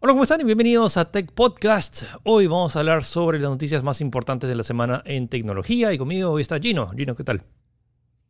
[0.00, 0.40] Hola, ¿cómo están?
[0.40, 2.04] Y bienvenidos a Tech Podcast.
[2.22, 5.92] Hoy vamos a hablar sobre las noticias más importantes de la semana en tecnología.
[5.92, 6.92] Y conmigo hoy está Gino.
[6.96, 7.42] Gino, ¿qué tal?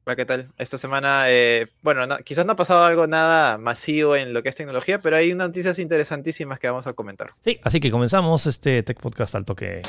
[0.07, 0.51] Hola, ¿qué tal?
[0.57, 4.55] Esta semana, eh, bueno, quizás no ha pasado algo nada masivo en lo que es
[4.55, 7.35] tecnología, pero hay unas noticias interesantísimas que vamos a comentar.
[7.41, 9.83] Sí, así que comenzamos este Tech Podcast al toque.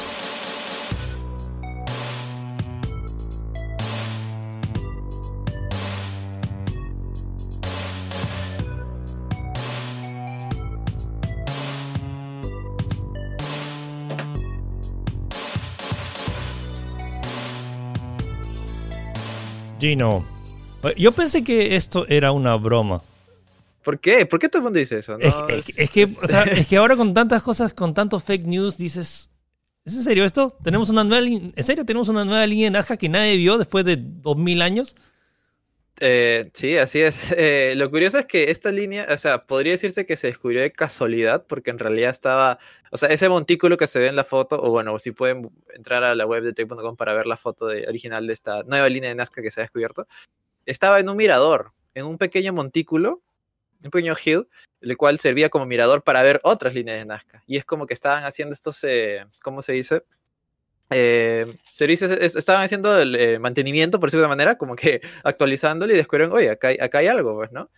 [19.79, 20.25] Gino,
[20.97, 23.01] yo pensé que esto era una broma.
[23.83, 24.25] ¿Por qué?
[24.25, 25.17] ¿Por qué todo el mundo dice eso?
[25.19, 26.03] es, que,
[26.51, 29.29] es que ahora con tantas cosas, con tanto fake news, dices,
[29.85, 30.55] ¿es en serio esto?
[30.63, 33.85] ¿Tenemos una nueva, ¿En serio tenemos una nueva línea de Nazca que nadie vio después
[33.85, 34.95] de 2000 años?
[36.01, 37.31] Eh, sí, así es.
[37.37, 40.71] Eh, lo curioso es que esta línea, o sea, podría decirse que se descubrió de
[40.71, 42.59] casualidad, porque en realidad estaba,
[42.91, 46.03] o sea, ese montículo que se ve en la foto, o bueno, si pueden entrar
[46.03, 49.15] a la web de tech.com para ver la foto original de esta nueva línea de
[49.15, 50.07] Nazca que se ha descubierto,
[50.65, 53.21] estaba en un mirador, en un pequeño montículo,
[53.83, 54.47] un pequeño hill,
[54.81, 57.43] el cual servía como mirador para ver otras líneas de Nazca.
[57.47, 60.03] Y es como que estaban haciendo estos, eh, ¿cómo se dice?
[60.89, 66.33] Eh, servicios estaban haciendo el eh, mantenimiento, por de manera, como que actualizándolo y descubrieron,
[66.33, 67.69] oye, acá hay, acá hay algo, pues, ¿no?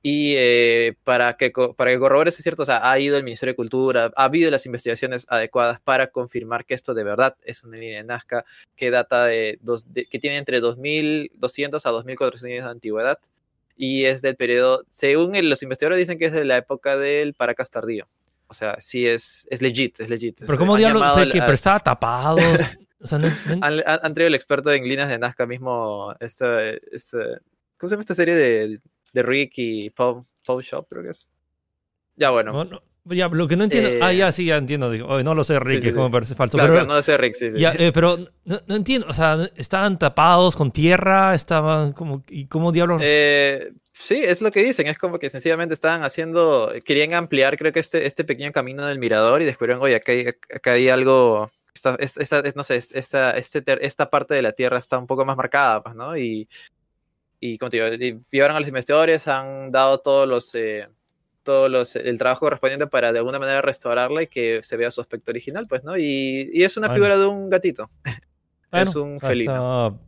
[0.00, 3.56] Y eh, para, que, para que corrobore si es cierto, ha ido el Ministerio de
[3.56, 7.98] Cultura, ha habido las investigaciones adecuadas para confirmar que esto de verdad es una línea
[7.98, 8.44] de Nazca
[8.76, 13.18] que data de, dos, que tiene entre 2200 a 2400 años de antigüedad
[13.76, 17.70] y es del periodo, según los investigadores dicen que es de la época del Paracas
[17.70, 18.08] tardío.
[18.48, 20.40] O sea, sí es, es legit, es legit.
[20.40, 21.02] Pero ¿cómo diablos?
[21.14, 22.38] Pero estaba tapado.
[23.00, 23.20] o sea,
[23.60, 27.18] Han, traído el experto en líneas de Nazca mismo, esta, esta,
[27.76, 28.80] ¿cómo se llama esta serie de,
[29.12, 31.28] de Rick y Paul, Paul Shop, creo que es?
[32.16, 32.66] Ya, bueno.
[33.10, 33.90] Ya, lo que no entiendo.
[34.04, 34.90] ah, ya, sí, ya entiendo.
[34.90, 36.56] Digo, no lo sé, Rick, es como parece falso.
[36.58, 37.58] Claro, pero, no lo sé, Rick, sí, sí.
[37.58, 39.06] Ya, eh, pero no, no, entiendo.
[39.08, 42.24] O sea, estaban tapados con tierra, estaban como.
[42.28, 43.00] ¿Y cómo diablos?
[43.04, 47.72] Eh, Sí, es lo que dicen, es como que sencillamente estaban haciendo, querían ampliar creo
[47.72, 51.50] que este, este pequeño camino del mirador y descubrieron, oye, acá hay, acá hay algo,
[51.74, 55.36] esta, esta, no sé, esta, este, esta parte de la Tierra está un poco más
[55.36, 56.16] marcada, pues, ¿no?
[56.16, 56.48] Y,
[57.40, 60.86] y como te digo, llevaron a los investigadores, han dado todos los, eh,
[61.48, 65.00] todos los, el trabajo correspondiente para de alguna manera restaurarla y que se vea su
[65.00, 65.96] aspecto original, pues, ¿no?
[65.96, 67.86] Y, y es una figura de un gatito.
[68.70, 69.98] es un felino.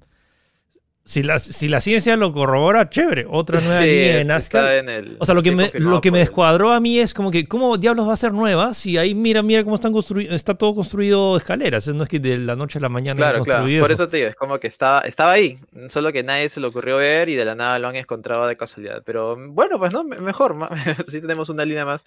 [1.04, 3.26] Si la, si la ciencia lo corrobora, chévere.
[3.28, 4.70] Otra nueva línea de Nazca.
[5.18, 7.78] o sea, lo que, me, lo que me descuadró a mí es como que, ¿cómo
[7.78, 11.36] diablos va a ser nueva si ahí mira, mira cómo están construidos, está todo construido
[11.36, 11.88] escaleras?
[11.88, 13.66] No es que de la noche a la mañana claro, claro.
[13.80, 16.68] Por eso te digo, es como que estaba, estaba ahí, solo que nadie se le
[16.68, 19.02] ocurrió ver y de la nada lo han encontrado de casualidad.
[19.04, 20.56] Pero bueno, pues no, mejor.
[20.96, 22.04] Así tenemos una línea más,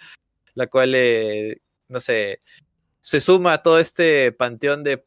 [0.53, 1.57] la cual, eh,
[1.89, 2.39] no sé,
[3.01, 5.03] se suma a todo este panteón de,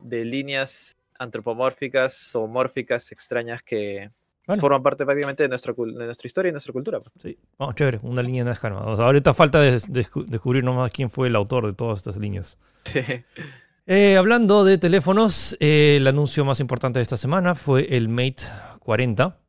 [0.00, 4.10] de líneas antropomórficas, zoomórficas, extrañas que
[4.56, 7.00] forman parte prácticamente de, nuestra, de nuestra historia y nuestra cultura.
[7.00, 7.12] Pues.
[7.20, 8.68] Sí, vamos, chévere, una línea de Nazca.
[8.68, 12.56] ahorita falta descubrir nomás quién fue el autor de todas estas líneas.
[13.90, 18.42] Eh, hablando de teléfonos, eh, el anuncio más importante de esta semana fue el Mate
[18.80, 19.40] 40,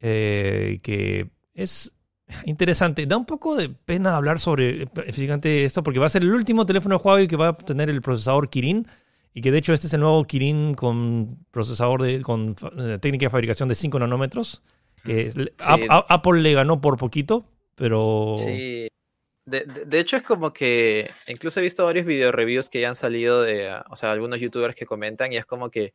[0.00, 1.92] eh, que es
[2.46, 3.04] interesante.
[3.04, 6.64] Da un poco de pena hablar sobre específicamente esto, porque va a ser el último
[6.64, 8.86] teléfono de Huawei que va a tener el procesador Kirin
[9.36, 13.26] y que de hecho este es el nuevo Kirin con procesador de, con eh, técnica
[13.26, 14.62] de fabricación de 5 nanómetros.
[15.04, 18.36] Que Apple le ganó por poquito, pero...
[18.38, 18.88] Sí.
[19.44, 23.42] De, hecho es como que incluso he visto varios video reviews que ya han salido
[23.42, 25.92] de, o sea, algunos youtubers que comentan y es como que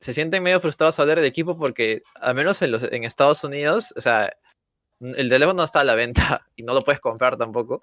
[0.00, 3.42] se sienten medio frustrados al ver de equipo porque al menos en, los, en Estados
[3.42, 4.32] Unidos, o sea,
[5.00, 7.82] el teléfono no está a la venta y no lo puedes comprar tampoco.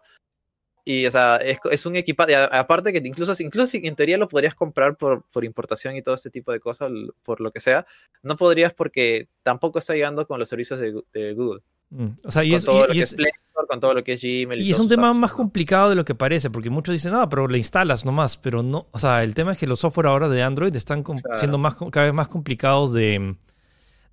[0.90, 2.34] Y, o sea, es, es un equipaje.
[2.34, 6.30] Aparte que incluso, incluso en teoría lo podrías comprar por, por importación y todo este
[6.30, 6.90] tipo de cosas,
[7.24, 7.86] por lo que sea,
[8.24, 11.62] no podrías porque tampoco está llegando con los servicios de, Google.
[11.90, 13.32] Mm, o sea, y con es, todo lo que es Play
[13.68, 14.62] con todo lo que es Gmail.
[14.62, 17.50] Y, es un tema más complicado de lo que parece, porque muchos dicen, ah, pero
[17.50, 20.42] le instalas nomás, pero no, o sea, el tema es que los software ahora de
[20.42, 21.04] Android están
[21.36, 23.36] siendo más, cada vez más complicados de,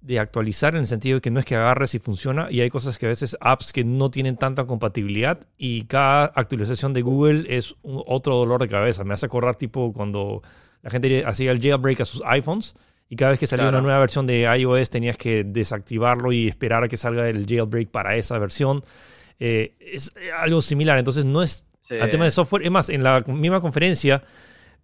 [0.04, 2.68] de actualizar en el sentido de que no es que agarres y funciona y hay
[2.68, 7.46] cosas que a veces apps que no tienen tanta compatibilidad y cada actualización de Google
[7.48, 9.02] es otro dolor de cabeza.
[9.04, 10.42] Me hace acordar tipo cuando
[10.82, 12.74] la gente hacía el jailbreak a sus iPhones
[13.08, 16.84] y cada vez que salía una nueva versión de iOS tenías que desactivarlo y esperar
[16.84, 18.84] a que salga el jailbreak para esa versión.
[19.38, 21.66] Eh, es algo similar, entonces no es
[21.98, 22.62] al tema de software.
[22.62, 24.22] Es más, en la misma conferencia,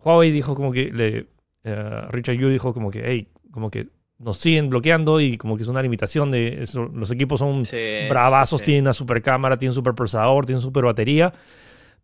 [0.02, 1.26] Huawei dijo como que, le,
[1.64, 3.88] eh, Richard Yu dijo como que, hey, como que
[4.20, 7.62] nos siguen bloqueando y como que es una limitación de los equipos son
[8.08, 11.32] bravazos, tienen una super cámara, tienen super procesador, tienen super batería.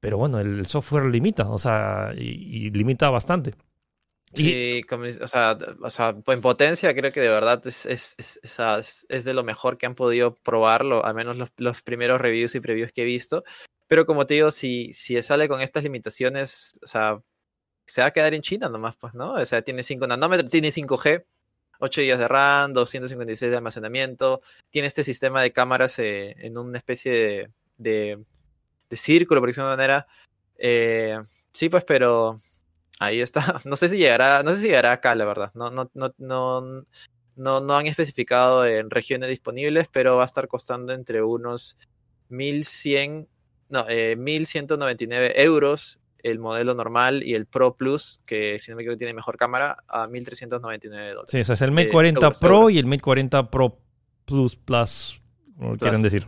[0.00, 3.54] Pero bueno, el software limita, o sea, y, limita bastante.
[4.32, 9.24] Sí, o, sea, o, sea, en potencia creo que de verdad es, es, es, es,
[9.24, 12.92] de lo mejor que han podido probarlo, al menos los, los, primeros reviews y previews
[12.92, 13.44] que he visto.
[13.86, 17.22] Pero como te digo, si, si sale con estas limitaciones, o sea,
[17.86, 19.32] se va a quedar en China nomás, pues, ¿no?
[19.34, 21.24] O sea, tiene 5 nanómetros, tiene 5G,
[21.80, 24.40] 8 GB de RAM, 256 de almacenamiento,
[24.70, 28.24] tiene este sistema de cámaras eh, en una especie de,
[28.88, 30.06] de, círculo, por decirlo de manera.
[30.58, 31.18] Eh,
[31.52, 32.38] sí, pues, pero
[32.98, 33.60] ahí está.
[33.64, 35.50] No sé si llegará, no sé si llegará acá, la verdad.
[35.54, 36.84] No, no, no, no,
[37.36, 41.76] no, no han especificado en regiones disponibles, pero va a estar costando entre unos
[42.28, 43.28] 1100,
[43.68, 48.82] no, eh, 1199 euros el modelo normal y el Pro Plus, que si no me
[48.82, 51.28] equivoco tiene mejor cámara, a 1.399 dólares.
[51.28, 53.78] Sí, eso es el Mate 40 Pro y el Mate 40 Pro
[54.24, 55.20] Plus Plus,
[55.56, 56.26] como quieren decir.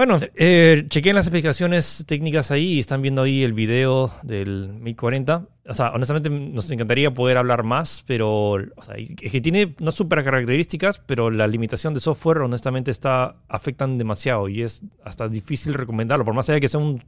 [0.00, 4.96] Bueno, eh, chequen las explicaciones técnicas ahí y están viendo ahí el video del Mate
[4.96, 5.46] 40.
[5.66, 9.90] O sea, honestamente nos encantaría poder hablar más, pero o sea, es que tiene no
[9.90, 15.74] super características, pero la limitación de software honestamente está afectan demasiado y es hasta difícil
[15.74, 17.04] recomendarlo, por más allá de que sea un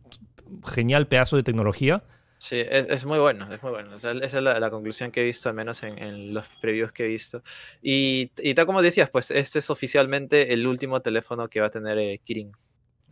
[0.64, 2.04] genial pedazo de tecnología.
[2.38, 3.94] Sí, es, muy bueno, es muy bueno.
[3.94, 7.40] esa es la, conclusión que he visto, al menos en, los previews que he visto.
[7.80, 11.70] Y, y, tal como decías, pues este es oficialmente el último teléfono que va a
[11.70, 12.50] tener eh, Kirin.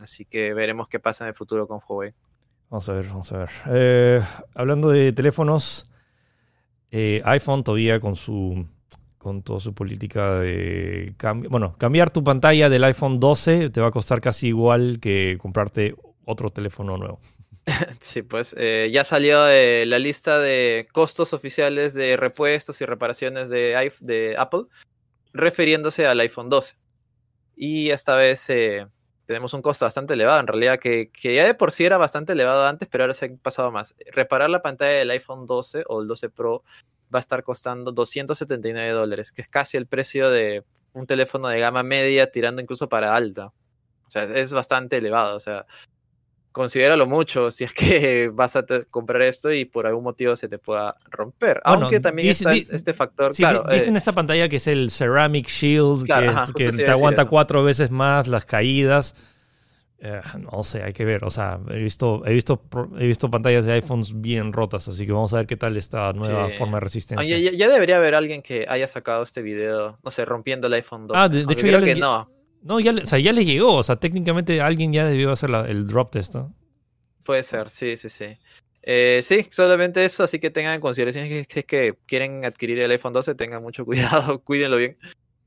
[0.01, 2.13] Así que veremos qué pasa en el futuro con Huawei.
[2.69, 3.49] Vamos a ver, vamos a ver.
[3.69, 4.21] Eh,
[4.53, 5.87] hablando de teléfonos,
[6.89, 8.65] eh, iPhone todavía con su
[9.17, 11.49] con toda su política de cambio.
[11.49, 15.95] Bueno, cambiar tu pantalla del iPhone 12 te va a costar casi igual que comprarte
[16.25, 17.19] otro teléfono nuevo.
[17.99, 23.49] Sí, pues eh, ya salió eh, la lista de costos oficiales de repuestos y reparaciones
[23.49, 24.63] de, Apple,
[25.33, 26.75] refiriéndose al iPhone 12.
[27.55, 28.87] Y esta vez eh,
[29.25, 32.33] tenemos un costo bastante elevado, en realidad, que, que, ya de por sí era bastante
[32.33, 33.95] elevado antes, pero ahora se ha pasado más.
[34.11, 36.63] Reparar la pantalla del iPhone 12 o el 12 Pro
[37.13, 40.63] va a estar costando 279 dólares, que es casi el precio de
[40.93, 43.53] un teléfono de gama media tirando incluso para alta.
[44.05, 45.37] O sea, es bastante elevado.
[45.37, 45.65] O sea,
[46.51, 50.57] considéralo mucho si es que vas a comprar esto y por algún motivo se te
[50.57, 51.61] pueda romper.
[51.63, 53.33] Aunque también está este factor.
[53.33, 56.07] claro, viste en eh esta pantalla que es el Ceramic Shield,
[56.55, 59.15] que, te, aguanta cuatro veces más las caídas.
[60.03, 60.19] Eh,
[60.51, 61.23] no sé, hay que ver.
[61.23, 62.59] O sea, he visto, he visto,
[62.97, 66.11] he visto pantallas de iPhones bien rotas, así que vamos a ver qué tal esta
[66.13, 67.37] nueva forma de resistencia.
[67.37, 71.17] ya, debería haber alguien que haya sacado este video, no sé, rompiendo el iPhone 2.
[71.17, 72.27] Ah, de, hecho, ya que no.
[72.61, 73.75] No, ya, o sea, ya le llegó.
[73.75, 76.53] O sea, técnicamente alguien ya debió hacer el drop test, ¿no?
[77.23, 78.37] Puede ser, sí, sí, sí.
[78.83, 82.79] Eh, sí, solamente eso, así que tengan en consideración que si es que quieren adquirir
[82.79, 84.97] el iPhone 12, tengan mucho cuidado, cuídenlo bien.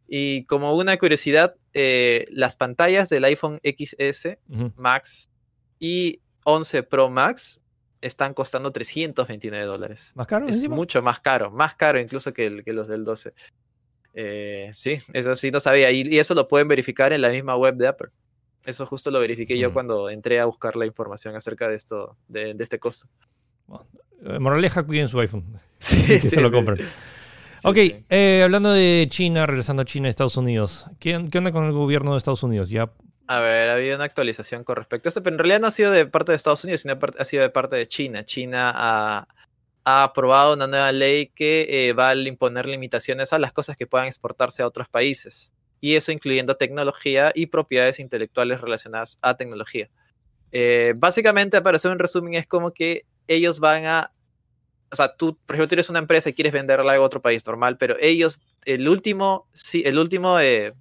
[0.06, 4.38] Y como una curiosidad, eh, las pantallas del iPhone XS
[4.76, 5.30] Max
[5.78, 7.60] y 11 Pro Max
[8.00, 10.12] están costando 329 dólares.
[10.14, 10.46] ¿Más caro?
[10.46, 13.32] Es mucho más caro, más caro incluso que, que los del 12.
[14.14, 15.90] Eh, sí, eso sí no sabía.
[15.90, 18.08] Y, eso lo pueden verificar en la misma web de Apple.
[18.64, 22.56] Eso justo lo verifiqué yo cuando entré a buscar la información acerca de esto, de,
[22.58, 23.08] este costo.
[24.24, 25.44] Eh, moraleja, cuiden su iPhone.
[25.78, 26.78] Sí, que se lo compren.
[27.64, 27.76] ok,
[28.08, 30.86] eh, hablando de China, regresando a China Estados Unidos.
[30.98, 32.70] ¿Qué, onda con el gobierno de Estados Unidos?
[32.70, 32.90] Ya
[33.26, 35.70] a ver, ha habido una actualización con respecto a esto, pero en realidad no ha
[35.70, 38.24] sido de parte de Estados Unidos, sino ha sido de parte de China.
[38.24, 39.28] China ha,
[39.84, 43.86] ha aprobado una nueva ley que eh, va a imponer limitaciones a las cosas que
[43.86, 45.52] puedan exportarse a otros países.
[45.80, 49.90] Y eso incluyendo tecnología y propiedades intelectuales relacionadas a tecnología.
[50.52, 54.12] Eh, básicamente, para hacer un resumen, es como que ellos van a.
[54.90, 57.44] O sea, tú, por ejemplo, tú eres una empresa y quieres venderla a otro país
[57.46, 60.72] normal, pero ellos, el último, sí, el último eh,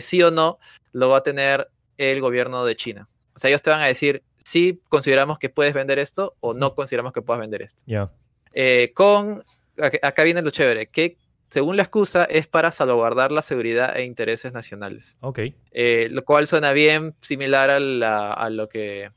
[0.00, 0.58] sí o no,
[0.92, 3.08] lo va a tener el gobierno de China.
[3.34, 6.74] O sea, ellos te van a decir, si consideramos que puedes vender esto o no
[6.74, 7.82] consideramos que puedas vender esto.
[7.86, 8.10] Ya.
[8.54, 9.44] Eh, con,
[10.00, 14.54] acá viene lo chévere, que según la excusa es para salvaguardar la seguridad e intereses
[14.54, 15.18] nacionales.
[15.20, 15.40] Ok.
[15.72, 19.10] Eh, lo cual suena bien similar a, la, a lo que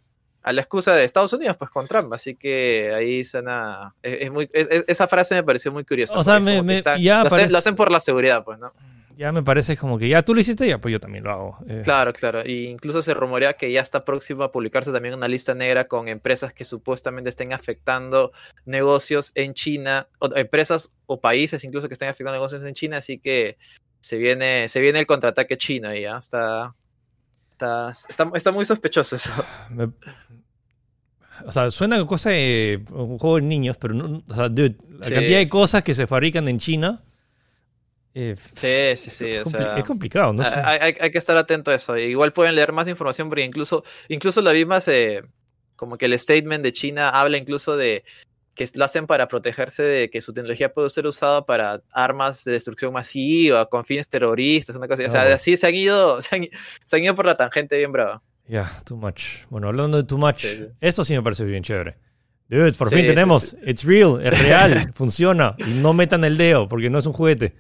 [0.43, 2.11] a la excusa de Estados Unidos, pues con Trump.
[2.13, 3.95] Así que ahí suena.
[4.01, 6.17] Es, muy, esa frase me pareció muy curiosa.
[6.17, 6.61] O sea, me,
[7.00, 8.73] ya lo, hacen, por la seguridad, pues, ¿no?
[9.21, 11.57] Ya me parece como que ya tú lo hiciste, ya pues yo también lo hago.
[11.67, 11.81] Eh.
[11.83, 12.41] Claro, claro.
[12.43, 16.07] Y incluso se rumorea que ya está próximo a publicarse también una lista negra con
[16.07, 18.31] empresas que supuestamente estén afectando
[18.65, 22.97] negocios en China, o empresas o países incluso que estén afectando negocios en China.
[22.97, 23.59] Así que
[23.99, 26.73] se viene, se viene el contraataque chino y ya está,
[27.51, 27.93] está,
[28.33, 29.31] está, muy sospechoso eso.
[31.43, 35.09] O sea, suena a cosa de un juego de niños, pero no, o sea, la
[35.09, 37.01] cantidad de cosas que se fabrican en China
[38.13, 39.25] eh, sí, sí, sí.
[39.32, 40.44] Es, complicado, ¿no?
[40.44, 41.98] Hay, hay, que estar atento a eso.
[41.98, 45.24] Igual pueden leer más información porque incluso, incluso las mismas eh,
[45.75, 48.03] como que el statement de China habla incluso de
[48.53, 52.51] que lo hacen para protegerse de que su tecnología puede ser usada para armas de
[52.51, 55.10] destrucción masiva, con fines terroristas, una cosa así.
[55.10, 55.34] O sea, Oh.
[55.36, 56.48] así se han ido, se han,
[56.84, 58.22] se han ido por la tangente bien brava.
[58.48, 59.46] Ya, too much.
[59.50, 60.65] Bueno, hablando de too much, Sí, sí.
[60.82, 61.96] esto sí me parece bien chévere.
[62.50, 63.56] Dude, por Sí, fin tenemos.
[63.65, 65.56] It's real, es real, funciona.
[65.60, 67.56] Y no metan el dedo, porque no es un juguete.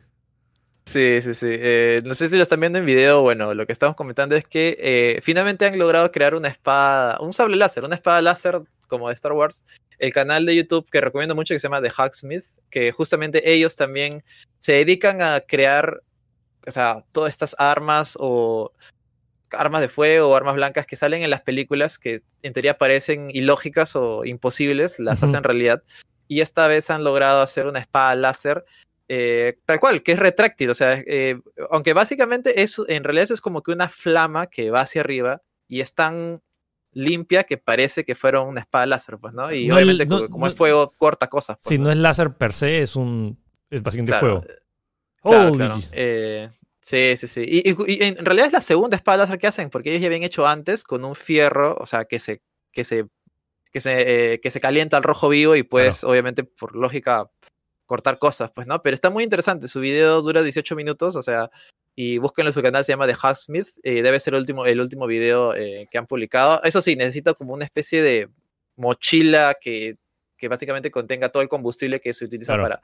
[0.85, 1.47] Sí, sí, sí.
[1.49, 3.21] Eh, no sé si lo están viendo en video.
[3.21, 7.33] Bueno, lo que estamos comentando es que eh, finalmente han logrado crear una espada, un
[7.33, 9.63] sable láser, una espada láser como de Star Wars.
[9.99, 13.75] El canal de YouTube que recomiendo mucho que se llama The Hacksmith, que justamente ellos
[13.75, 14.23] también
[14.57, 16.01] se dedican a crear,
[16.67, 18.71] o sea, todas estas armas o
[19.51, 23.29] armas de fuego o armas blancas que salen en las películas que en teoría parecen
[23.31, 25.83] ilógicas o imposibles, las hacen realidad.
[26.27, 28.65] Y esta vez han logrado hacer una espada láser
[29.13, 31.37] eh, tal cual, que es retráctil, o sea, eh,
[31.69, 35.41] aunque básicamente es, en realidad eso es como que una flama que va hacia arriba
[35.67, 36.41] y es tan
[36.93, 39.51] limpia que parece que fueron una espada láser, pues, ¿no?
[39.51, 41.57] Y No, el- obviamente no- como, no- es fuego, corta cosas.
[41.61, 43.37] pues, Si no es láser per se, es un.
[43.69, 44.55] Es básicamente Claro, fuego.
[45.23, 45.75] Claro, Holy claro.
[45.75, 45.91] Jesus.
[45.95, 46.49] Eh,
[46.79, 47.45] sí, sí, sí.
[47.47, 50.07] Y, y- y en realidad es la segunda espada láser que hacen, porque ellos ya
[50.07, 52.41] habían hecho antes con un fierro, o sea, que se,
[52.71, 53.05] que se,
[53.73, 57.29] que se, eh, que se calienta al rojo vivo y puedes, obviamente, por lógica,
[57.91, 58.81] cortar cosas, pues, ¿no?
[58.81, 59.67] Pero está muy interesante.
[59.67, 61.51] Su video dura 18 minutos, o sea,
[61.93, 63.67] y búsquenlo en su canal, se llama The Husk Smith.
[63.83, 66.63] eh, debe ser el último, el último video eh, que han publicado.
[66.63, 68.29] Eso sí, necesita como una especie de
[68.77, 69.97] mochila que,
[70.37, 72.63] que básicamente contenga todo el combustible que se utiliza Claro.
[72.63, 72.81] para,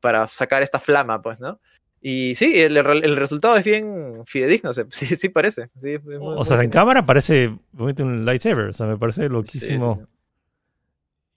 [0.00, 1.58] para sacar esta flama, pues, ¿no?
[2.02, 5.70] Y sí, el, el resultado es bien fidedigno, sí, sí parece.
[5.74, 8.66] Sí, es muy- O muy sea, en cámara parece un lightsaber.
[8.66, 9.94] O sea, me parece sí, loquísimo.
[9.96, 10.02] sí.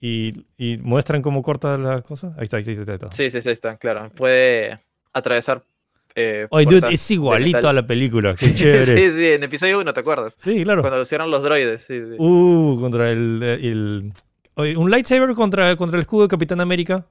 [0.06, 2.34] Y, y muestran cómo corta la cosa.
[2.36, 3.06] Ahí está, ahí está, ahí está.
[3.06, 3.12] ahí.
[3.12, 4.10] Sí, sí, sí, está, claro.
[4.14, 4.78] Puede
[5.14, 5.62] atravesar.
[6.14, 8.32] Eh, Oye, dude, es igualito a la película.
[8.34, 8.84] Qué Sí, chévere.
[8.84, 10.36] sí, sí, en episodio 1, ¿te acuerdas?
[10.38, 10.82] Sí, claro.
[10.82, 12.16] Cuando lo hicieron los droides, sí, sí.
[12.18, 13.42] Uh, contra el.
[13.42, 14.12] el-
[14.56, 17.06] Oye, un lightsaber contra, contra el escudo de Capitán América.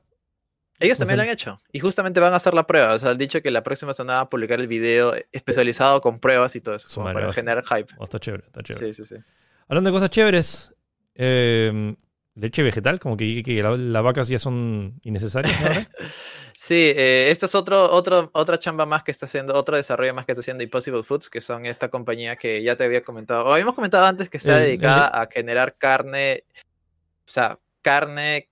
[0.80, 1.60] Ellos también lo han hecho.
[1.72, 2.94] Y justamente van a hacer la prueba.
[2.94, 6.20] O sea, han dicho que la próxima semana van a publicar el video especializado con
[6.20, 7.92] pruebas y todo eso, como para generar hype.
[7.98, 8.94] Oh, está chévere, está chévere.
[8.94, 9.22] Sí, sí, sí.
[9.68, 10.76] Hablando de cosas chéveres.
[11.16, 11.96] eh,
[12.36, 15.88] leche vegetal, como que, que la- las vacas ya son innecesarias ahora.
[16.56, 20.26] Sí, eh, esta es otro, otro, otra chamba más que está haciendo, otro desarrollo más
[20.26, 23.52] que está haciendo Impossible Foods, que son esta compañía que ya te había comentado, o
[23.52, 28.50] habíamos comentado antes que está El- el- dedicada a generar carne, o sea, carne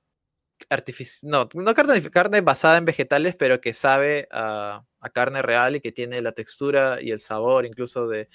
[0.70, 5.78] artificial, no, no carne, carne basada en vegetales, pero que sabe a, a carne real
[5.78, 8.28] y que tiene la textura y el sabor incluso de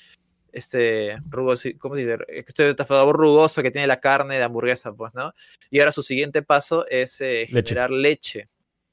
[0.56, 2.16] este rugoso, ¿cómo se dice?
[2.28, 5.34] Este sabor rugoso que tiene la carne de hamburguesa, pues, ¿no?
[5.70, 7.68] Y ahora su siguiente paso es eh, Leche.
[7.68, 8.48] generar leche.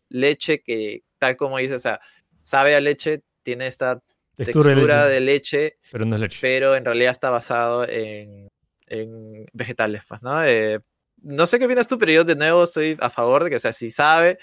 [0.10, 2.02] Leche que, tal como dice, o sea,
[2.42, 4.02] sabe a leche, tiene esta
[4.36, 6.38] Textura de textura leche, de leche, pero no es leche.
[6.42, 8.50] pero en realidad está basado en,
[8.88, 10.44] en vegetales, pues, ¿no?
[10.44, 10.82] Eh,
[11.22, 13.60] no sé qué opinas tú, pero yo de nuevo estoy a favor de que, o
[13.60, 14.38] sea, si sabe,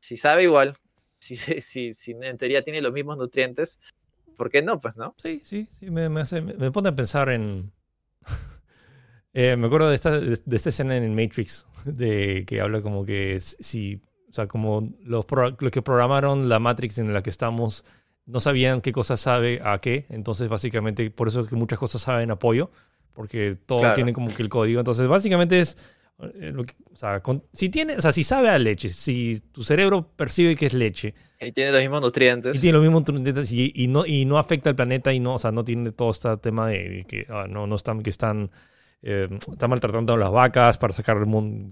[0.00, 0.78] si sabe igual,
[1.20, 3.78] si, si, si en teoría tiene los mismos nutrientes,
[4.36, 4.80] ¿por qué no?
[4.80, 5.14] Pues, ¿no?
[5.22, 7.72] Sí, sí, sí, me, me, hace- me- me pone a pensar en...
[9.34, 13.06] Eh, me acuerdo de esta, de, de esta escena en Matrix, de que habla como
[13.06, 17.30] que si, o sea, como los, pro- los que programaron la Matrix en la que
[17.30, 17.82] estamos
[18.26, 22.02] no sabían qué cosa sabe a qué, entonces básicamente por eso es que muchas cosas
[22.02, 22.70] saben apoyo,
[23.14, 23.94] porque todo Claro.
[23.94, 25.78] tiene como que el código, entonces básicamente es...
[26.20, 26.52] eh,
[26.92, 30.54] o sea, con- si tiene, o sea, si sabe a leche, si tu cerebro percibe
[30.56, 32.56] que es leche, Y tiene los mismos nutrientes.
[32.56, 35.34] y tiene los mismos nutrientes y, y no, y no afecta al planeta y no,
[35.34, 38.50] o sea, no tiene todo este tema de que ah, no, no están, que están,
[39.02, 41.16] eh, están maltratando a las vacas para sacar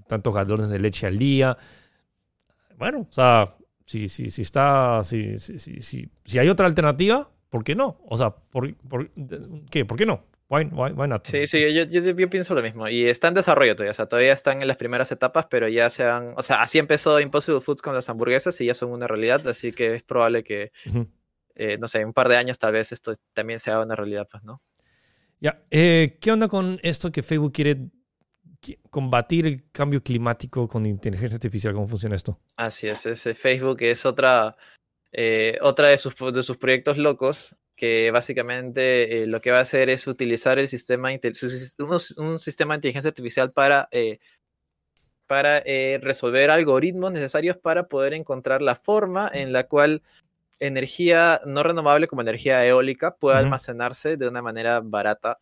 [0.09, 1.57] tantos galones de leche al día.
[2.77, 3.45] Bueno, o sea,
[3.87, 7.99] si, si, si está, si, si, si, si hay otra alternativa, ¿por qué no?
[8.09, 9.11] O sea, ¿por, por,
[9.71, 9.85] ¿qué?
[9.85, 10.25] ¿Por qué no?
[10.51, 11.25] Why, why, why not?
[11.25, 12.89] Sí, sí, yo, yo, yo pienso lo mismo.
[12.89, 15.89] Y está en desarrollo todavía, o sea, todavía están en las primeras etapas, pero ya
[15.91, 19.07] se han, o sea, así empezó Impossible Foods con las hamburguesas y ya son una
[19.07, 20.73] realidad, así que es probable que,
[21.55, 24.27] eh, no sé, en un par de años tal vez esto también sea una realidad,
[24.29, 24.59] pues, ¿no?
[25.39, 27.77] Ya, eh, ¿qué onda con esto que Facebook quiere
[28.61, 31.75] qui- combatir el cambio climático con inteligencia artificial?
[31.75, 32.41] ¿Cómo funciona esto?
[32.57, 34.57] Así es, ese Facebook es otra,
[35.13, 39.63] eh, otra de, sus, de sus proyectos locos que básicamente eh, lo que va a
[39.63, 44.19] hacer es utilizar el sistema, un, sistema de inteligencia artificial para, eh,
[45.27, 50.03] para eh, resolver algoritmos necesarios para poder encontrar la forma en la cual
[50.59, 55.39] energía no renovable como energía eólica pueda almacenarse de una manera barata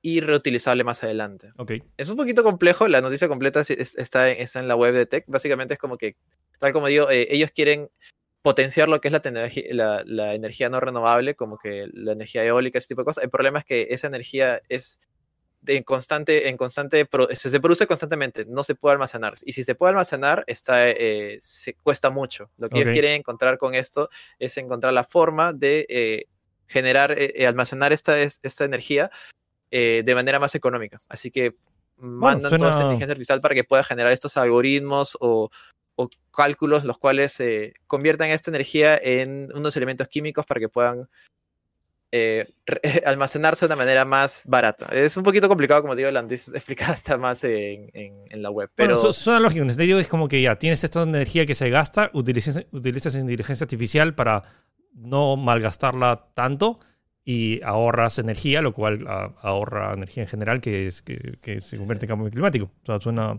[0.00, 1.52] y reutilizable más adelante.
[1.58, 1.72] Ok.
[1.98, 5.26] Es un poquito complejo, la noticia completa está en, está en la web de Tech.
[5.26, 6.16] Básicamente es como que,
[6.58, 7.90] tal como digo, ellos quieren
[8.42, 9.20] potenciar lo que es la,
[9.70, 13.24] la, la energía no renovable, como que la energía eólica, ese tipo de cosas.
[13.24, 15.00] El problema es que esa energía es
[15.66, 19.34] en constante, en constante, se, produce constantemente, no se puede almacenar.
[19.44, 22.50] Y si se puede almacenar, está, eh, se cuesta mucho.
[22.56, 26.24] Lo que ellos quieren encontrar con esto es encontrar la forma de eh,
[26.66, 29.10] generar, eh, almacenar esta, esta energía
[29.70, 30.98] de manera más económica.
[31.08, 31.54] Así que
[31.96, 35.50] mandan toda esta inteligencia artificial para que pueda generar estos algoritmos o,
[35.98, 37.42] o cálculos los cuales
[37.88, 41.08] conviertan esta energía en unos elementos químicos para que puedan
[42.10, 42.46] eh,
[43.04, 44.86] almacenarse de una manera más barata.
[44.92, 48.70] Es un poquito complicado, como digo, la explicada está más en, en, la web.
[48.74, 49.62] Pero bueno, suena lógico.
[49.62, 53.64] En sentido es como que ya tienes esta energía que se gasta, utilizas, utilizas inteligencia
[53.64, 54.42] artificial para
[54.94, 56.78] no malgastarla tanto
[57.24, 59.04] y ahorras energía, lo cual
[59.42, 62.70] ahorra energía en general, que, es, que, se convierte en cambio climático.
[62.82, 63.38] O sea, suena,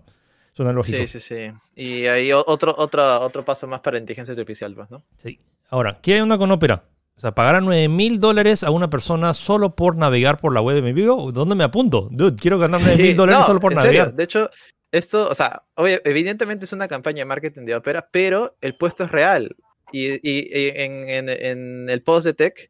[0.60, 0.98] suena lógico.
[0.98, 1.52] Sí, sí, sí.
[1.74, 5.02] Y hay otro, otro, otro paso más para inteligencia artificial, pues, ¿no?
[5.16, 5.40] Sí.
[5.70, 6.84] Ahora, ¿qué hay una con Opera?
[7.16, 10.60] O sea, pagar a 9 mil dólares a una persona solo por navegar por la
[10.60, 11.32] web de mi video.
[11.32, 12.10] ¿Dónde me apunto?
[12.12, 14.14] Dude, quiero ganar 9 mil dólares solo por navegar.
[14.14, 14.50] De hecho,
[14.92, 19.12] esto, o sea, evidentemente es una campaña de marketing de Opera, pero el puesto es
[19.12, 19.56] real.
[19.94, 22.70] Y, en, el post de Tech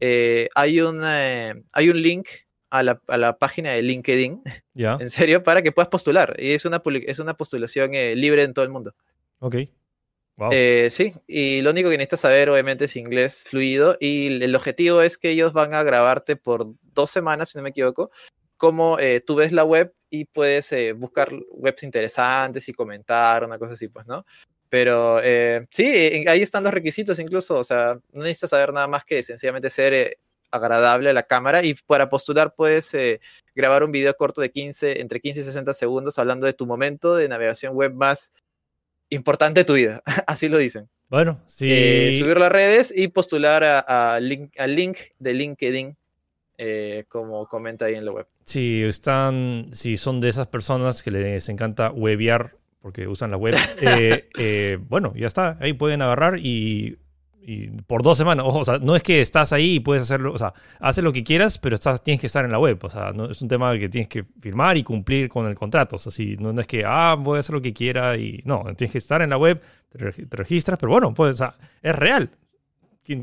[0.00, 2.26] eh, hay, una, hay un link
[2.70, 4.42] a la, página de LinkedIn.
[4.74, 4.96] Ya.
[4.98, 6.36] En serio, para que puedas postular.
[6.38, 8.94] Y es una, es una postulación eh, libre en todo el mundo.
[9.40, 9.56] Ok.
[10.52, 15.02] Eh, sí, y lo único que necesitas saber obviamente es inglés fluido y el objetivo
[15.02, 18.10] es que ellos van a grabarte por dos semanas, si no me equivoco,
[18.56, 23.58] como eh, tú ves la web y puedes eh, buscar webs interesantes y comentar, una
[23.58, 24.24] cosa así, pues, ¿no?
[24.70, 25.20] Pero
[25.70, 29.68] sí, ahí están los requisitos incluso, o sea, no necesitas saber nada más que sencillamente
[29.68, 30.16] ser
[30.50, 32.96] agradable a la cámara y para postular puedes
[33.54, 37.16] grabar un video corto de 15, entre 15 y 60 segundos hablando de tu momento
[37.16, 38.32] de navegación web más
[39.10, 40.02] importante de tu vida.
[40.26, 40.88] Así lo dicen.
[41.08, 41.66] Bueno, sí.
[41.68, 45.96] Eh, subir las redes y postular a, link, al link de LinkedIn,
[46.56, 48.26] eh, como comenta ahí en la web.
[48.44, 53.56] Si están, si son de esas personas que les encanta webear porque usan la web,
[53.82, 55.58] eh, bueno, ya está.
[55.60, 56.98] Ahí pueden agarrar y
[57.50, 58.46] y por dos semanas.
[58.48, 61.24] O sea, no es que estás ahí y puedes hacerlo, o sea, haces lo que
[61.24, 62.78] quieras, pero estás, tienes que estar en la web.
[62.82, 65.96] O sea, no, es un tema que tienes que firmar y cumplir con el contrato.
[65.96, 68.62] O sea, si, no, es que, ah, voy a hacer lo que quiera y no,
[68.76, 69.60] tienes que estar en la web,
[69.90, 72.30] te, registras, pero bueno, pues, o sea, es real.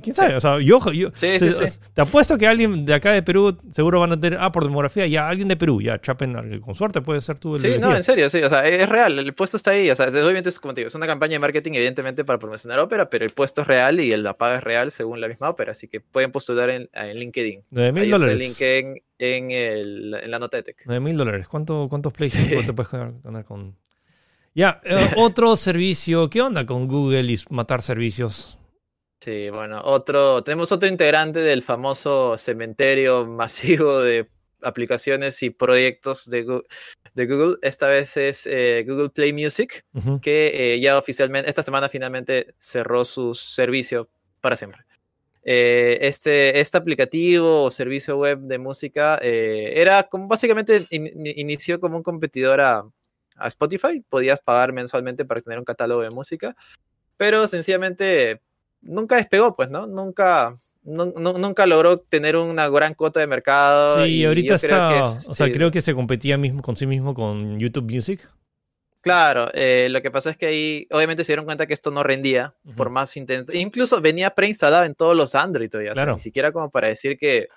[0.02, 0.36] ¿Quién, sabe?
[0.36, 4.20] O sea, yo, yo te apuesto que alguien de acá de Perú seguro van a
[4.20, 7.56] tener, ah, por demografía, ya alguien de Perú, ya chapen, con suerte puede ser tú
[7.56, 9.96] el Sí, no, en serio, sí, o sea, es real, el puesto está ahí, o
[9.96, 13.10] sea, obviamente es como te digo, es una campaña de marketing evidentemente para promocionar ópera,
[13.10, 15.88] pero el puesto es real y la paga es real según la misma ópera, así
[15.88, 17.62] que pueden postular en, en LinkedIn.
[17.72, 18.60] 9 mil dólares.
[18.60, 20.84] el en, el, en, la nota de tech.
[20.86, 23.78] 9 mil dólares, ¿cuántos plays te puedes ganar con...?
[24.54, 28.58] Ya, eh, otro servicio, ¿qué onda con Google y matar servicios?
[29.20, 34.30] Sí, bueno, otro, tenemos otro integrante del famoso cementerio masivo de
[34.62, 36.68] aplicaciones y proyectos de Google.
[37.14, 37.58] De Google.
[37.62, 39.86] Esta vez es eh, Google Play Music,
[40.22, 44.84] que eh, ya oficialmente, esta semana finalmente cerró su servicio para siempre.
[45.44, 52.04] Eh, este, este aplicativo o servicio web de música era como básicamente inició como un
[52.04, 52.84] competidor a,
[53.38, 54.04] a Spotify.
[54.08, 56.56] Podías pagar mensualmente para tener un catálogo de música,
[57.16, 58.42] pero sencillamente
[58.82, 59.88] nunca despegó, pues, ¿no?
[59.88, 64.06] Nunca, nunca logró tener una gran cuota de mercado.
[64.06, 67.60] Sí, y ahorita está, o sea, creo que se competía mismo con sí mismo con
[67.60, 68.30] YouTube Music.
[69.02, 72.04] Claro, eh, lo que pasa es que ahí obviamente se dieron cuenta que esto no
[72.04, 73.56] rendía por más intentos.
[73.56, 76.14] Incluso venía preinstalado en todos los Android todavía, claro.
[76.14, 77.48] ni siquiera como para decir que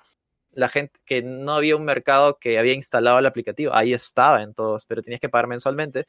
[0.52, 4.54] la gente, que no había un mercado que había instalado el aplicativo, ahí estaba en
[4.54, 6.06] todos, pero tenías que pagar mensualmente.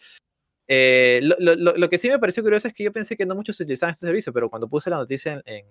[0.67, 3.91] Eh, lo, que sí me pareció curioso es que yo pensé que no muchos utilizaban
[3.91, 5.65] este servicio, pero cuando puse la noticia en,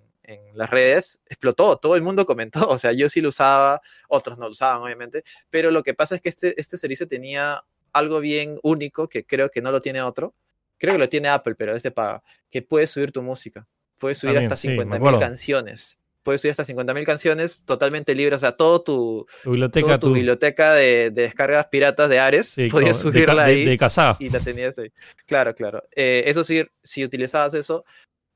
[0.55, 4.45] las redes, explotó, todo el mundo comentó, o sea, yo sí lo usaba, otros no
[4.45, 8.59] lo usaban, obviamente, pero lo que pasa es que este, este servicio tenía algo bien
[8.63, 10.35] único que creo que no lo tiene otro,
[10.79, 13.67] creo que lo tiene Apple, pero ese paga, que puedes subir tu música,
[13.99, 18.83] puedes subir hasta 50.000 canciones puedes subir hasta 50.000 canciones totalmente libres, o sea, todo
[18.83, 24.17] tu, biblioteca, tu, biblioteca de, descargas piratas de Ares, podías subirla ahí de, casa.
[24.19, 24.93] y la tenías ahí.
[25.27, 25.83] Claro, claro.
[25.95, 27.85] Eh, eso sí, si utilizabas eso,